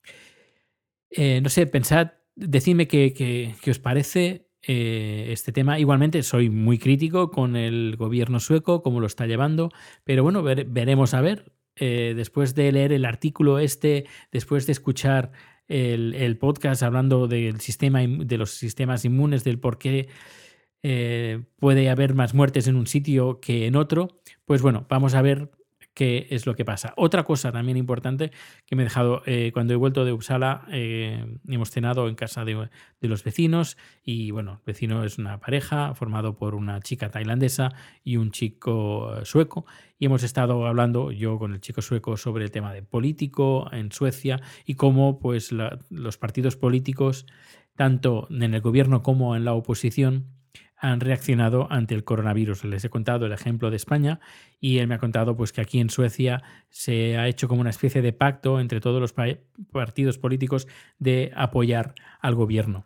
Eh, 1.14 1.40
no 1.42 1.48
sé, 1.48 1.66
pensad, 1.66 2.12
decidme 2.34 2.88
qué, 2.88 3.54
os 3.68 3.78
parece 3.78 4.48
eh, 4.62 5.28
este 5.30 5.52
tema. 5.52 5.78
Igualmente, 5.78 6.22
soy 6.22 6.50
muy 6.50 6.78
crítico 6.78 7.30
con 7.30 7.56
el 7.56 7.96
gobierno 7.96 8.40
sueco, 8.40 8.82
cómo 8.82 9.00
lo 9.00 9.06
está 9.06 9.26
llevando, 9.26 9.70
pero 10.04 10.22
bueno, 10.22 10.42
veremos 10.42 11.14
a 11.14 11.20
ver. 11.20 11.52
Eh, 11.76 12.12
después 12.14 12.54
de 12.54 12.70
leer 12.70 12.92
el 12.92 13.06
artículo 13.06 13.58
este, 13.58 14.04
después 14.30 14.66
de 14.66 14.72
escuchar 14.72 15.32
el, 15.68 16.36
podcast 16.36 16.82
hablando 16.82 17.28
del 17.28 17.62
sistema, 17.62 18.00
de 18.02 18.36
los 18.36 18.50
sistemas 18.50 19.06
inmunes, 19.06 19.42
del 19.42 19.58
por 19.58 19.78
qué 19.78 20.08
puede 21.58 21.88
haber 21.88 22.14
más 22.14 22.34
muertes 22.34 22.66
en 22.66 22.76
un 22.76 22.86
sitio 22.86 23.40
que 23.40 23.66
en 23.66 23.76
otro, 23.76 24.20
pues 24.44 24.60
bueno, 24.60 24.84
vamos 24.90 25.14
a 25.14 25.22
ver 25.22 25.50
qué 25.94 26.26
es 26.30 26.46
lo 26.46 26.54
que 26.54 26.64
pasa. 26.64 26.94
Otra 26.96 27.24
cosa 27.24 27.52
también 27.52 27.76
importante 27.76 28.30
que 28.66 28.76
me 28.76 28.82
he 28.82 28.86
dejado, 28.86 29.22
eh, 29.26 29.50
cuando 29.52 29.72
he 29.72 29.76
vuelto 29.76 30.04
de 30.04 30.12
Uppsala, 30.12 30.66
eh, 30.70 31.38
hemos 31.48 31.70
cenado 31.70 32.08
en 32.08 32.14
casa 32.14 32.44
de, 32.44 32.68
los 33.00 33.24
vecinos 33.24 33.76
y 34.02 34.30
bueno, 34.30 34.52
el 34.52 34.72
vecino 34.72 35.04
es 35.04 35.18
una 35.18 35.38
pareja 35.38 35.94
formado 35.94 36.36
por 36.36 36.54
una 36.54 36.80
chica 36.80 37.10
tailandesa 37.10 37.72
y 38.04 38.16
un 38.16 38.30
chico 38.30 39.16
eh, 39.16 39.24
sueco 39.24 39.66
y 39.98 40.06
hemos 40.06 40.22
estado 40.22 40.66
hablando 40.66 41.12
yo 41.12 41.38
con 41.38 41.52
el 41.52 41.60
chico 41.60 41.82
sueco 41.82 42.16
sobre 42.16 42.44
el 42.44 42.50
tema 42.50 42.72
de 42.72 42.82
político 42.82 43.68
en 43.72 43.92
Suecia 43.92 44.40
y 44.64 44.74
cómo 44.74 45.18
pues 45.18 45.52
los 45.52 46.18
partidos 46.18 46.56
políticos 46.56 47.26
tanto 47.76 48.28
en 48.30 48.54
el 48.54 48.60
gobierno 48.60 49.02
como 49.02 49.36
en 49.36 49.44
la 49.44 49.54
oposición 49.54 50.41
han 50.82 50.98
reaccionado 50.98 51.68
ante 51.70 51.94
el 51.94 52.02
coronavirus. 52.02 52.64
Les 52.64 52.84
he 52.84 52.90
contado 52.90 53.24
el 53.24 53.32
ejemplo 53.32 53.70
de 53.70 53.76
España 53.76 54.18
y 54.60 54.78
él 54.78 54.88
me 54.88 54.96
ha 54.96 54.98
contado 54.98 55.36
pues, 55.36 55.52
que 55.52 55.60
aquí 55.60 55.78
en 55.78 55.90
Suecia 55.90 56.42
se 56.70 57.16
ha 57.16 57.28
hecho 57.28 57.46
como 57.46 57.60
una 57.60 57.70
especie 57.70 58.02
de 58.02 58.12
pacto 58.12 58.58
entre 58.58 58.80
todos 58.80 59.00
los 59.00 59.14
partidos 59.70 60.18
políticos 60.18 60.66
de 60.98 61.32
apoyar 61.36 61.94
al 62.20 62.34
gobierno. 62.34 62.84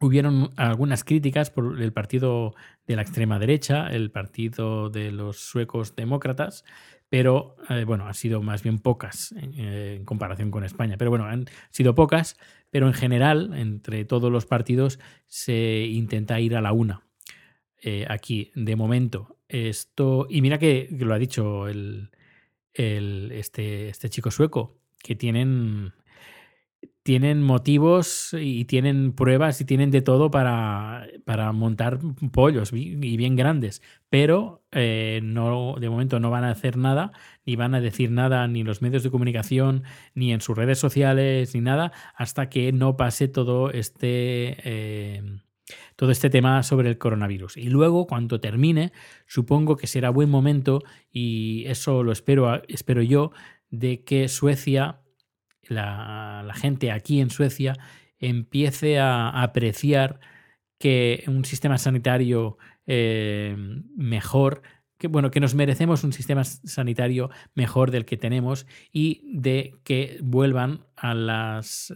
Hubieron 0.00 0.50
algunas 0.56 1.04
críticas 1.04 1.50
por 1.50 1.80
el 1.80 1.92
partido 1.92 2.54
de 2.86 2.96
la 2.96 3.02
extrema 3.02 3.38
derecha, 3.38 3.88
el 3.88 4.10
partido 4.10 4.88
de 4.88 5.12
los 5.12 5.36
suecos 5.36 5.94
demócratas, 5.94 6.64
pero 7.12 7.56
eh, 7.68 7.84
bueno, 7.84 8.06
han 8.06 8.14
sido 8.14 8.40
más 8.40 8.62
bien 8.62 8.78
pocas 8.78 9.34
eh, 9.36 9.96
en 9.98 10.04
comparación 10.06 10.50
con 10.50 10.64
España. 10.64 10.96
Pero 10.96 11.10
bueno, 11.10 11.26
han 11.26 11.44
sido 11.68 11.94
pocas, 11.94 12.38
pero 12.70 12.86
en 12.86 12.94
general, 12.94 13.50
entre 13.54 14.06
todos 14.06 14.32
los 14.32 14.46
partidos, 14.46 14.98
se 15.26 15.88
intenta 15.90 16.40
ir 16.40 16.56
a 16.56 16.62
la 16.62 16.72
una. 16.72 17.02
Eh, 17.82 18.06
aquí, 18.08 18.50
de 18.54 18.76
momento, 18.76 19.36
esto. 19.46 20.26
Y 20.30 20.40
mira 20.40 20.58
que, 20.58 20.88
lo 21.00 21.12
ha 21.12 21.18
dicho 21.18 21.68
el, 21.68 22.08
este, 22.72 23.90
este 23.90 24.08
chico 24.08 24.30
sueco, 24.30 24.78
que 25.02 25.14
tienen 25.14 25.92
tienen 27.02 27.42
motivos 27.42 28.34
y 28.38 28.64
tienen 28.66 29.12
pruebas 29.12 29.60
y 29.60 29.64
tienen 29.64 29.90
de 29.90 30.02
todo 30.02 30.30
para, 30.30 31.08
para 31.24 31.50
montar 31.52 31.98
pollos 32.32 32.72
y 32.72 33.16
bien 33.16 33.34
grandes, 33.34 33.82
pero 34.08 34.62
eh, 34.70 35.20
no, 35.22 35.74
de 35.80 35.90
momento 35.90 36.20
no 36.20 36.30
van 36.30 36.44
a 36.44 36.50
hacer 36.50 36.76
nada, 36.76 37.12
ni 37.44 37.56
van 37.56 37.74
a 37.74 37.80
decir 37.80 38.10
nada 38.10 38.46
ni 38.46 38.60
en 38.60 38.66
los 38.66 38.82
medios 38.82 39.02
de 39.02 39.10
comunicación, 39.10 39.82
ni 40.14 40.32
en 40.32 40.40
sus 40.40 40.56
redes 40.56 40.78
sociales, 40.78 41.54
ni 41.54 41.60
nada, 41.60 41.92
hasta 42.14 42.48
que 42.48 42.72
no 42.72 42.96
pase 42.96 43.28
todo 43.28 43.70
este... 43.70 44.56
Eh, 44.64 45.22
todo 45.96 46.10
este 46.10 46.28
tema 46.28 46.62
sobre 46.64 46.90
el 46.90 46.98
coronavirus. 46.98 47.56
Y 47.56 47.68
luego, 47.68 48.06
cuando 48.06 48.40
termine, 48.40 48.92
supongo 49.26 49.76
que 49.76 49.86
será 49.86 50.10
buen 50.10 50.28
momento, 50.28 50.82
y 51.10 51.64
eso 51.66 52.02
lo 52.02 52.12
espero, 52.12 52.62
espero 52.68 53.00
yo, 53.00 53.30
de 53.70 54.02
que 54.02 54.28
Suecia 54.28 55.01
la, 55.72 56.52
gente 56.54 56.90
aquí 56.90 57.20
en 57.20 57.30
Suecia 57.30 57.76
empiece 58.18 58.98
a, 58.98 59.28
apreciar 59.28 60.20
que 60.78 61.24
un 61.26 61.44
sistema 61.44 61.78
sanitario 61.78 62.58
eh, 62.86 63.56
mejor, 63.96 64.62
que 64.98 65.08
bueno, 65.08 65.30
que 65.30 65.40
nos 65.40 65.54
merecemos 65.54 66.04
un 66.04 66.12
sistema 66.12 66.44
sanitario 66.44 67.30
mejor 67.54 67.90
del 67.90 68.04
que 68.04 68.16
tenemos 68.16 68.66
y 68.92 69.22
de 69.32 69.74
que 69.84 70.18
vuelvan 70.22 70.86
a 70.96 71.14
las 71.14 71.94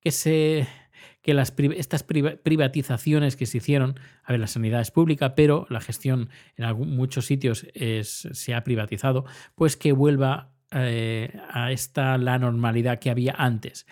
que 0.00 0.10
se 0.10 0.68
que 1.24 1.32
las, 1.32 1.54
estas 1.74 2.02
privatizaciones 2.02 3.34
que 3.36 3.46
se 3.46 3.56
hicieron, 3.56 3.98
a 4.24 4.32
ver, 4.32 4.40
la 4.40 4.46
sanidad 4.46 4.82
es 4.82 4.90
pública, 4.90 5.34
pero 5.34 5.66
la 5.70 5.80
gestión 5.80 6.28
en 6.56 6.76
muchos 6.76 7.24
sitios 7.24 7.66
se 8.02 8.54
ha 8.54 8.62
privatizado, 8.62 9.24
pues 9.54 9.78
que 9.78 9.92
vuelva 9.92 10.53
eh, 10.74 11.32
a 11.50 11.72
esta 11.72 12.18
la 12.18 12.38
normalidad 12.38 12.98
que 12.98 13.10
había 13.10 13.34
antes. 13.36 13.86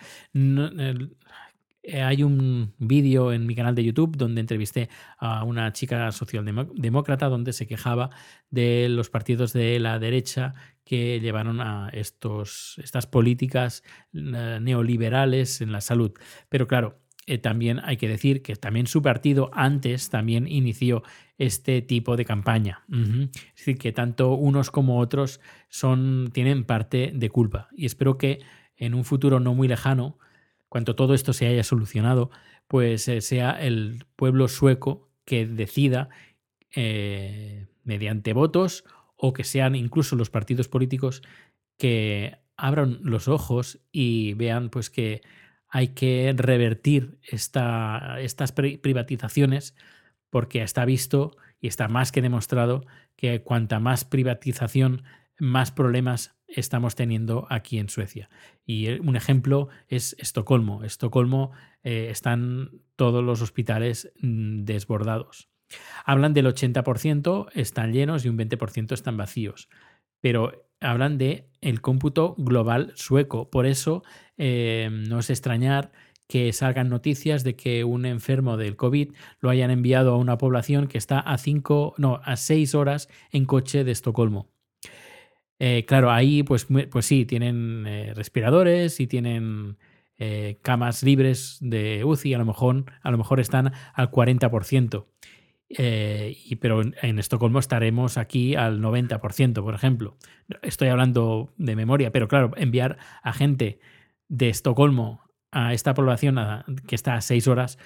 Eh, 1.85 2.01
hay 2.01 2.23
un 2.23 2.73
vídeo 2.77 3.33
en 3.33 3.45
mi 3.45 3.55
canal 3.55 3.75
de 3.75 3.83
YouTube 3.83 4.15
donde 4.15 4.39
entrevisté 4.39 4.89
a 5.17 5.43
una 5.43 5.73
chica 5.73 6.11
socialdemócrata 6.13 7.27
donde 7.27 7.51
se 7.51 7.67
quejaba 7.67 8.09
de 8.49 8.87
los 8.89 9.09
partidos 9.09 9.51
de 9.51 9.79
la 9.79 9.99
derecha 9.99 10.53
que 10.85 11.19
llevaron 11.19 11.59
a 11.59 11.89
estos, 11.91 12.79
estas 12.81 13.05
políticas 13.05 13.83
eh, 14.13 14.59
neoliberales 14.61 15.59
en 15.59 15.73
la 15.73 15.81
salud. 15.81 16.13
Pero 16.47 16.67
claro, 16.67 17.02
eh, 17.25 17.37
también 17.37 17.79
hay 17.83 17.97
que 17.97 18.07
decir 18.07 18.41
que 18.41 18.55
también 18.55 18.87
su 18.87 19.01
partido 19.01 19.49
antes 19.53 20.09
también 20.09 20.47
inició 20.47 21.03
este 21.37 21.81
tipo 21.81 22.17
de 22.17 22.25
campaña. 22.25 22.83
Es 22.89 23.55
decir, 23.55 23.77
que 23.77 23.91
tanto 23.91 24.33
unos 24.33 24.71
como 24.71 24.99
otros 24.99 25.39
son, 25.69 26.31
tienen 26.33 26.63
parte 26.65 27.11
de 27.13 27.29
culpa. 27.29 27.69
Y 27.75 27.85
espero 27.85 28.17
que 28.17 28.41
en 28.75 28.93
un 28.93 29.05
futuro 29.05 29.39
no 29.39 29.53
muy 29.53 29.67
lejano 29.67 30.17
cuando 30.69 30.95
todo 30.95 31.13
esto 31.13 31.33
se 31.33 31.47
haya 31.47 31.63
solucionado, 31.63 32.31
pues 32.67 33.07
eh, 33.07 33.21
sea 33.21 33.51
el 33.51 34.05
pueblo 34.15 34.47
sueco 34.47 35.09
que 35.25 35.45
decida 35.45 36.09
eh, 36.75 37.67
mediante 37.83 38.33
votos 38.33 38.83
o 39.15 39.33
que 39.33 39.43
sean 39.43 39.75
incluso 39.75 40.15
los 40.15 40.29
partidos 40.29 40.67
políticos 40.67 41.21
que 41.77 42.37
abran 42.57 42.99
los 43.03 43.27
ojos 43.27 43.79
y 43.91 44.33
vean 44.33 44.69
pues 44.69 44.89
que 44.89 45.21
hay 45.75 45.87
que 45.87 46.31
revertir 46.37 47.17
esta, 47.23 48.17
estas 48.19 48.51
privatizaciones 48.51 49.75
porque 50.29 50.61
está 50.61 50.85
visto 50.85 51.35
y 51.59 51.67
está 51.67 51.87
más 51.87 52.11
que 52.11 52.21
demostrado 52.21 52.85
que 53.15 53.41
cuanta 53.41 53.79
más 53.79 54.05
privatización, 54.05 55.01
más 55.39 55.71
problemas 55.71 56.35
estamos 56.47 56.93
teniendo 56.93 57.47
aquí 57.49 57.79
en 57.79 57.89
Suecia. 57.89 58.29
Y 58.67 58.85
eh, 58.85 58.99
un 59.01 59.15
ejemplo 59.15 59.69
es 59.87 60.15
Estocolmo. 60.19 60.83
Estocolmo 60.83 61.53
eh, 61.81 62.09
están 62.11 62.69
todos 62.95 63.23
los 63.23 63.41
hospitales 63.41 64.13
mm, 64.21 64.65
desbordados. 64.65 65.49
Hablan 66.05 66.35
del 66.35 66.45
80% 66.45 67.49
están 67.55 67.93
llenos 67.93 68.25
y 68.25 68.29
un 68.29 68.37
20% 68.37 68.91
están 68.91 69.17
vacíos. 69.17 69.69
Pero 70.21 70.67
hablan 70.83 71.17
de 71.17 71.47
el 71.61 71.81
cómputo 71.81 72.35
global 72.37 72.91
sueco. 72.95 73.49
Por 73.49 73.65
eso 73.65 74.03
eh, 74.37 74.89
no 74.91 75.19
es 75.19 75.29
extrañar 75.29 75.91
que 76.27 76.51
salgan 76.53 76.89
noticias 76.89 77.43
de 77.43 77.55
que 77.55 77.83
un 77.83 78.05
enfermo 78.05 78.57
del 78.57 78.75
COVID 78.75 79.11
lo 79.39 79.49
hayan 79.49 79.71
enviado 79.71 80.13
a 80.13 80.17
una 80.17 80.37
población 80.37 80.87
que 80.87 80.97
está 80.97 81.19
a 81.19 81.37
cinco, 81.37 81.93
no, 81.97 82.21
a 82.23 82.35
seis 82.37 82.75
horas 82.75 83.09
en 83.31 83.45
coche 83.45 83.83
de 83.83 83.91
Estocolmo. 83.91 84.49
Eh, 85.59 85.85
claro, 85.87 86.11
ahí 86.11 86.43
pues, 86.43 86.67
pues 86.89 87.05
sí, 87.05 87.25
tienen 87.25 87.85
eh, 87.87 88.13
respiradores 88.15 88.99
y 88.99 89.07
tienen 89.07 89.77
camas 90.61 91.03
libres 91.03 91.57
de 91.59 92.05
UCI, 92.05 92.35
a 92.35 92.37
lo 92.37 92.45
mejor, 92.45 92.85
a 93.01 93.11
lo 93.11 93.17
mejor 93.17 93.41
están 93.41 93.73
al 93.93 94.09
40%. 94.09 95.05
Y, 95.77 96.55
pero 96.57 96.81
en, 96.81 97.19
Estocolmo 97.19 97.59
estaremos 97.59 98.17
aquí 98.17 98.55
al 98.55 98.79
90%, 98.79 99.63
por 99.63 99.73
ejemplo. 99.73 100.17
Estoy 100.61 100.89
hablando 100.89 101.53
de 101.57 101.75
memoria, 101.75 102.11
pero 102.11 102.27
claro, 102.27 102.51
enviar 102.57 102.97
a 103.21 103.33
gente 103.33 103.79
de 104.27 104.49
Estocolmo 104.49 105.21
a 105.51 105.73
esta 105.73 105.93
población 105.93 106.37
que 106.87 106.95
está 106.95 107.15
a 107.15 107.21
seis 107.21 107.47
horas, 107.47 107.77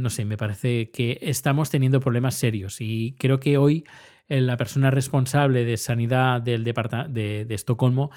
no 0.00 0.10
sé, 0.10 0.24
me 0.24 0.36
parece 0.36 0.90
que 0.90 1.18
estamos 1.22 1.70
teniendo 1.70 2.00
problemas 2.00 2.34
serios 2.34 2.80
y 2.80 3.14
creo 3.18 3.40
que 3.40 3.58
hoy 3.58 3.84
la 4.28 4.56
persona 4.56 4.90
responsable 4.90 5.64
de 5.64 5.76
sanidad 5.76 6.42
del 6.42 6.64
departamento 6.64 7.12
de, 7.12 7.46
Estocolmo 7.54 8.10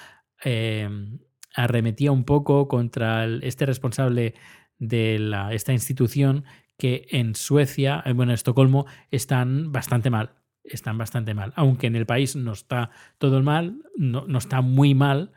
em, 0.44 1.20
arremetía 1.56 2.12
un 2.12 2.26
poco 2.26 2.68
contra 2.68 3.26
este 3.26 3.66
responsable 3.66 4.34
de 4.78 5.32
esta 5.52 5.74
institución 5.74 6.44
que 6.82 7.06
en 7.12 7.36
Suecia, 7.36 8.02
eh, 8.08 8.14
bueno, 8.14 8.32
en 8.32 8.34
Estocolmo, 8.34 8.88
están 9.12 9.72
bastante 9.72 10.10
mal. 10.10 10.32
Están 10.64 10.98
bastante 10.98 11.36
mal. 11.36 11.54
Aunque 11.56 11.86
en 11.86 11.96
el 11.96 12.08
país 12.08 12.36
no 12.36 12.54
está 12.54 12.90
todo 13.20 13.40
mal, 13.44 13.84
no, 13.96 14.26
no 14.28 14.40
está 14.40 14.62
muy 14.62 14.96
mal, 14.96 15.32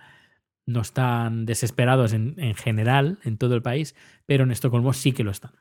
no 0.64 0.80
están 0.80 1.44
desesperados 1.44 2.14
en, 2.14 2.35
en, 2.38 2.54
general 2.54 3.18
en 3.24 3.37
todo 3.37 3.54
el 3.57 3.61
país, 3.61 3.94
pero 4.24 4.44
en 4.44 4.52
Estocolmo 4.52 4.94
sí 4.94 5.12
que 5.12 5.22
lo 5.22 5.33
están. 5.33 5.52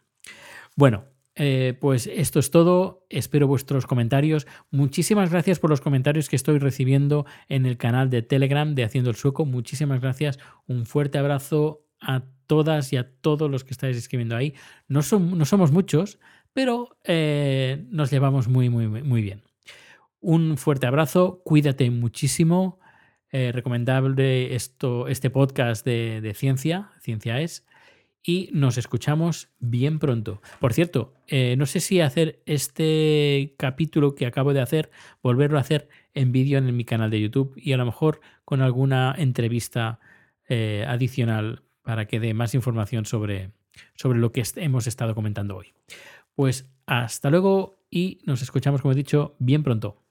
Bueno, 0.78 1.04
eh, 1.36 1.78
pues 1.82 2.08
esto 2.08 2.40
es 2.40 2.50
todo. 2.50 3.06
Espero 3.10 3.46
vuestros 3.46 3.86
comentarios. 3.86 4.48
Muchísimas 4.72 5.32
gracias 5.32 5.60
por 5.60 5.70
los 5.70 5.82
comentarios 5.82 6.30
que 6.30 6.38
estoy 6.38 6.60
recibiendo 6.60 7.26
en 7.50 7.66
el 7.66 7.76
canal 7.76 8.10
de 8.10 8.22
Telegram 8.22 8.74
de 8.74 8.86
Haciendo 8.86 9.10
el 9.10 9.18
Sueco. 9.18 9.44
Muchísimas 9.44 10.00
gracias. 10.00 10.40
Un 10.66 10.86
fuerte 10.86 11.18
abrazo 11.18 11.86
a 12.00 12.24
todas 12.48 12.94
y 12.94 12.98
a 12.98 13.10
todos 13.22 13.50
los 13.50 13.64
que 13.64 13.72
estáis 13.72 13.98
escribiendo 13.98 14.36
ahí. 14.36 14.54
No, 14.88 15.02
no 15.20 15.46
somos 15.46 15.72
muchos, 15.72 16.20
pero 16.54 16.98
eh, 17.04 17.86
nos 17.90 18.12
llevamos 18.12 18.48
muy, 18.48 18.70
muy, 18.70 18.88
muy 18.88 19.22
bien. 19.22 19.42
Un 20.20 20.58
fuerte 20.58 20.88
abrazo. 20.88 21.42
Cuídate 21.44 21.90
muchísimo. 21.90 22.80
Eh, 23.32 23.52
recomendable 23.52 24.54
esto, 24.54 25.08
este 25.08 25.32
podcast 25.32 25.84
de, 25.84 26.22
de 26.22 26.34
ciencia. 26.36 26.92
Ciencia 27.02 27.42
es 27.42 27.66
y 28.26 28.50
nos 28.54 28.78
escuchamos 28.78 29.50
bien 29.60 30.00
pronto. 30.00 30.42
Por 30.62 30.74
cierto, 30.74 31.14
eh, 31.28 31.56
no 31.58 31.66
sé 31.66 31.82
si 31.82 32.00
hacer 32.00 32.42
este 32.46 33.56
capítulo 33.58 34.16
que 34.16 34.26
acabo 34.26 34.54
de 34.54 34.62
hacer, 34.62 34.92
volverlo 35.22 35.58
a 35.58 35.62
hacer 35.62 35.90
en 36.14 36.32
vídeo 36.32 36.58
en 36.58 36.78
mi 36.78 36.86
canal 36.86 37.10
de 37.10 37.20
YouTube 37.20 37.54
y 37.58 37.74
a 37.74 37.78
lo 37.78 37.86
mejor 37.86 38.22
con 38.46 38.62
alguna 38.62 39.14
entrevista 39.18 40.00
adicional 40.88 41.64
para 41.84 42.06
que 42.06 42.20
dé 42.20 42.34
más 42.34 42.56
información 42.56 43.06
sobre, 43.06 43.52
sobre 43.96 44.20
lo 44.20 44.32
que 44.32 44.44
hemos 44.56 44.88
estado 44.88 45.16
comentando 45.16 45.56
hoy. 45.56 45.74
Pues 46.36 46.70
hasta 46.86 47.30
luego 47.30 47.84
y 47.90 48.20
nos 48.26 48.42
escuchamos, 48.42 48.82
como 48.82 48.94
he 48.94 48.96
dicho, 48.96 49.36
bien 49.40 49.64
pronto. 49.64 50.03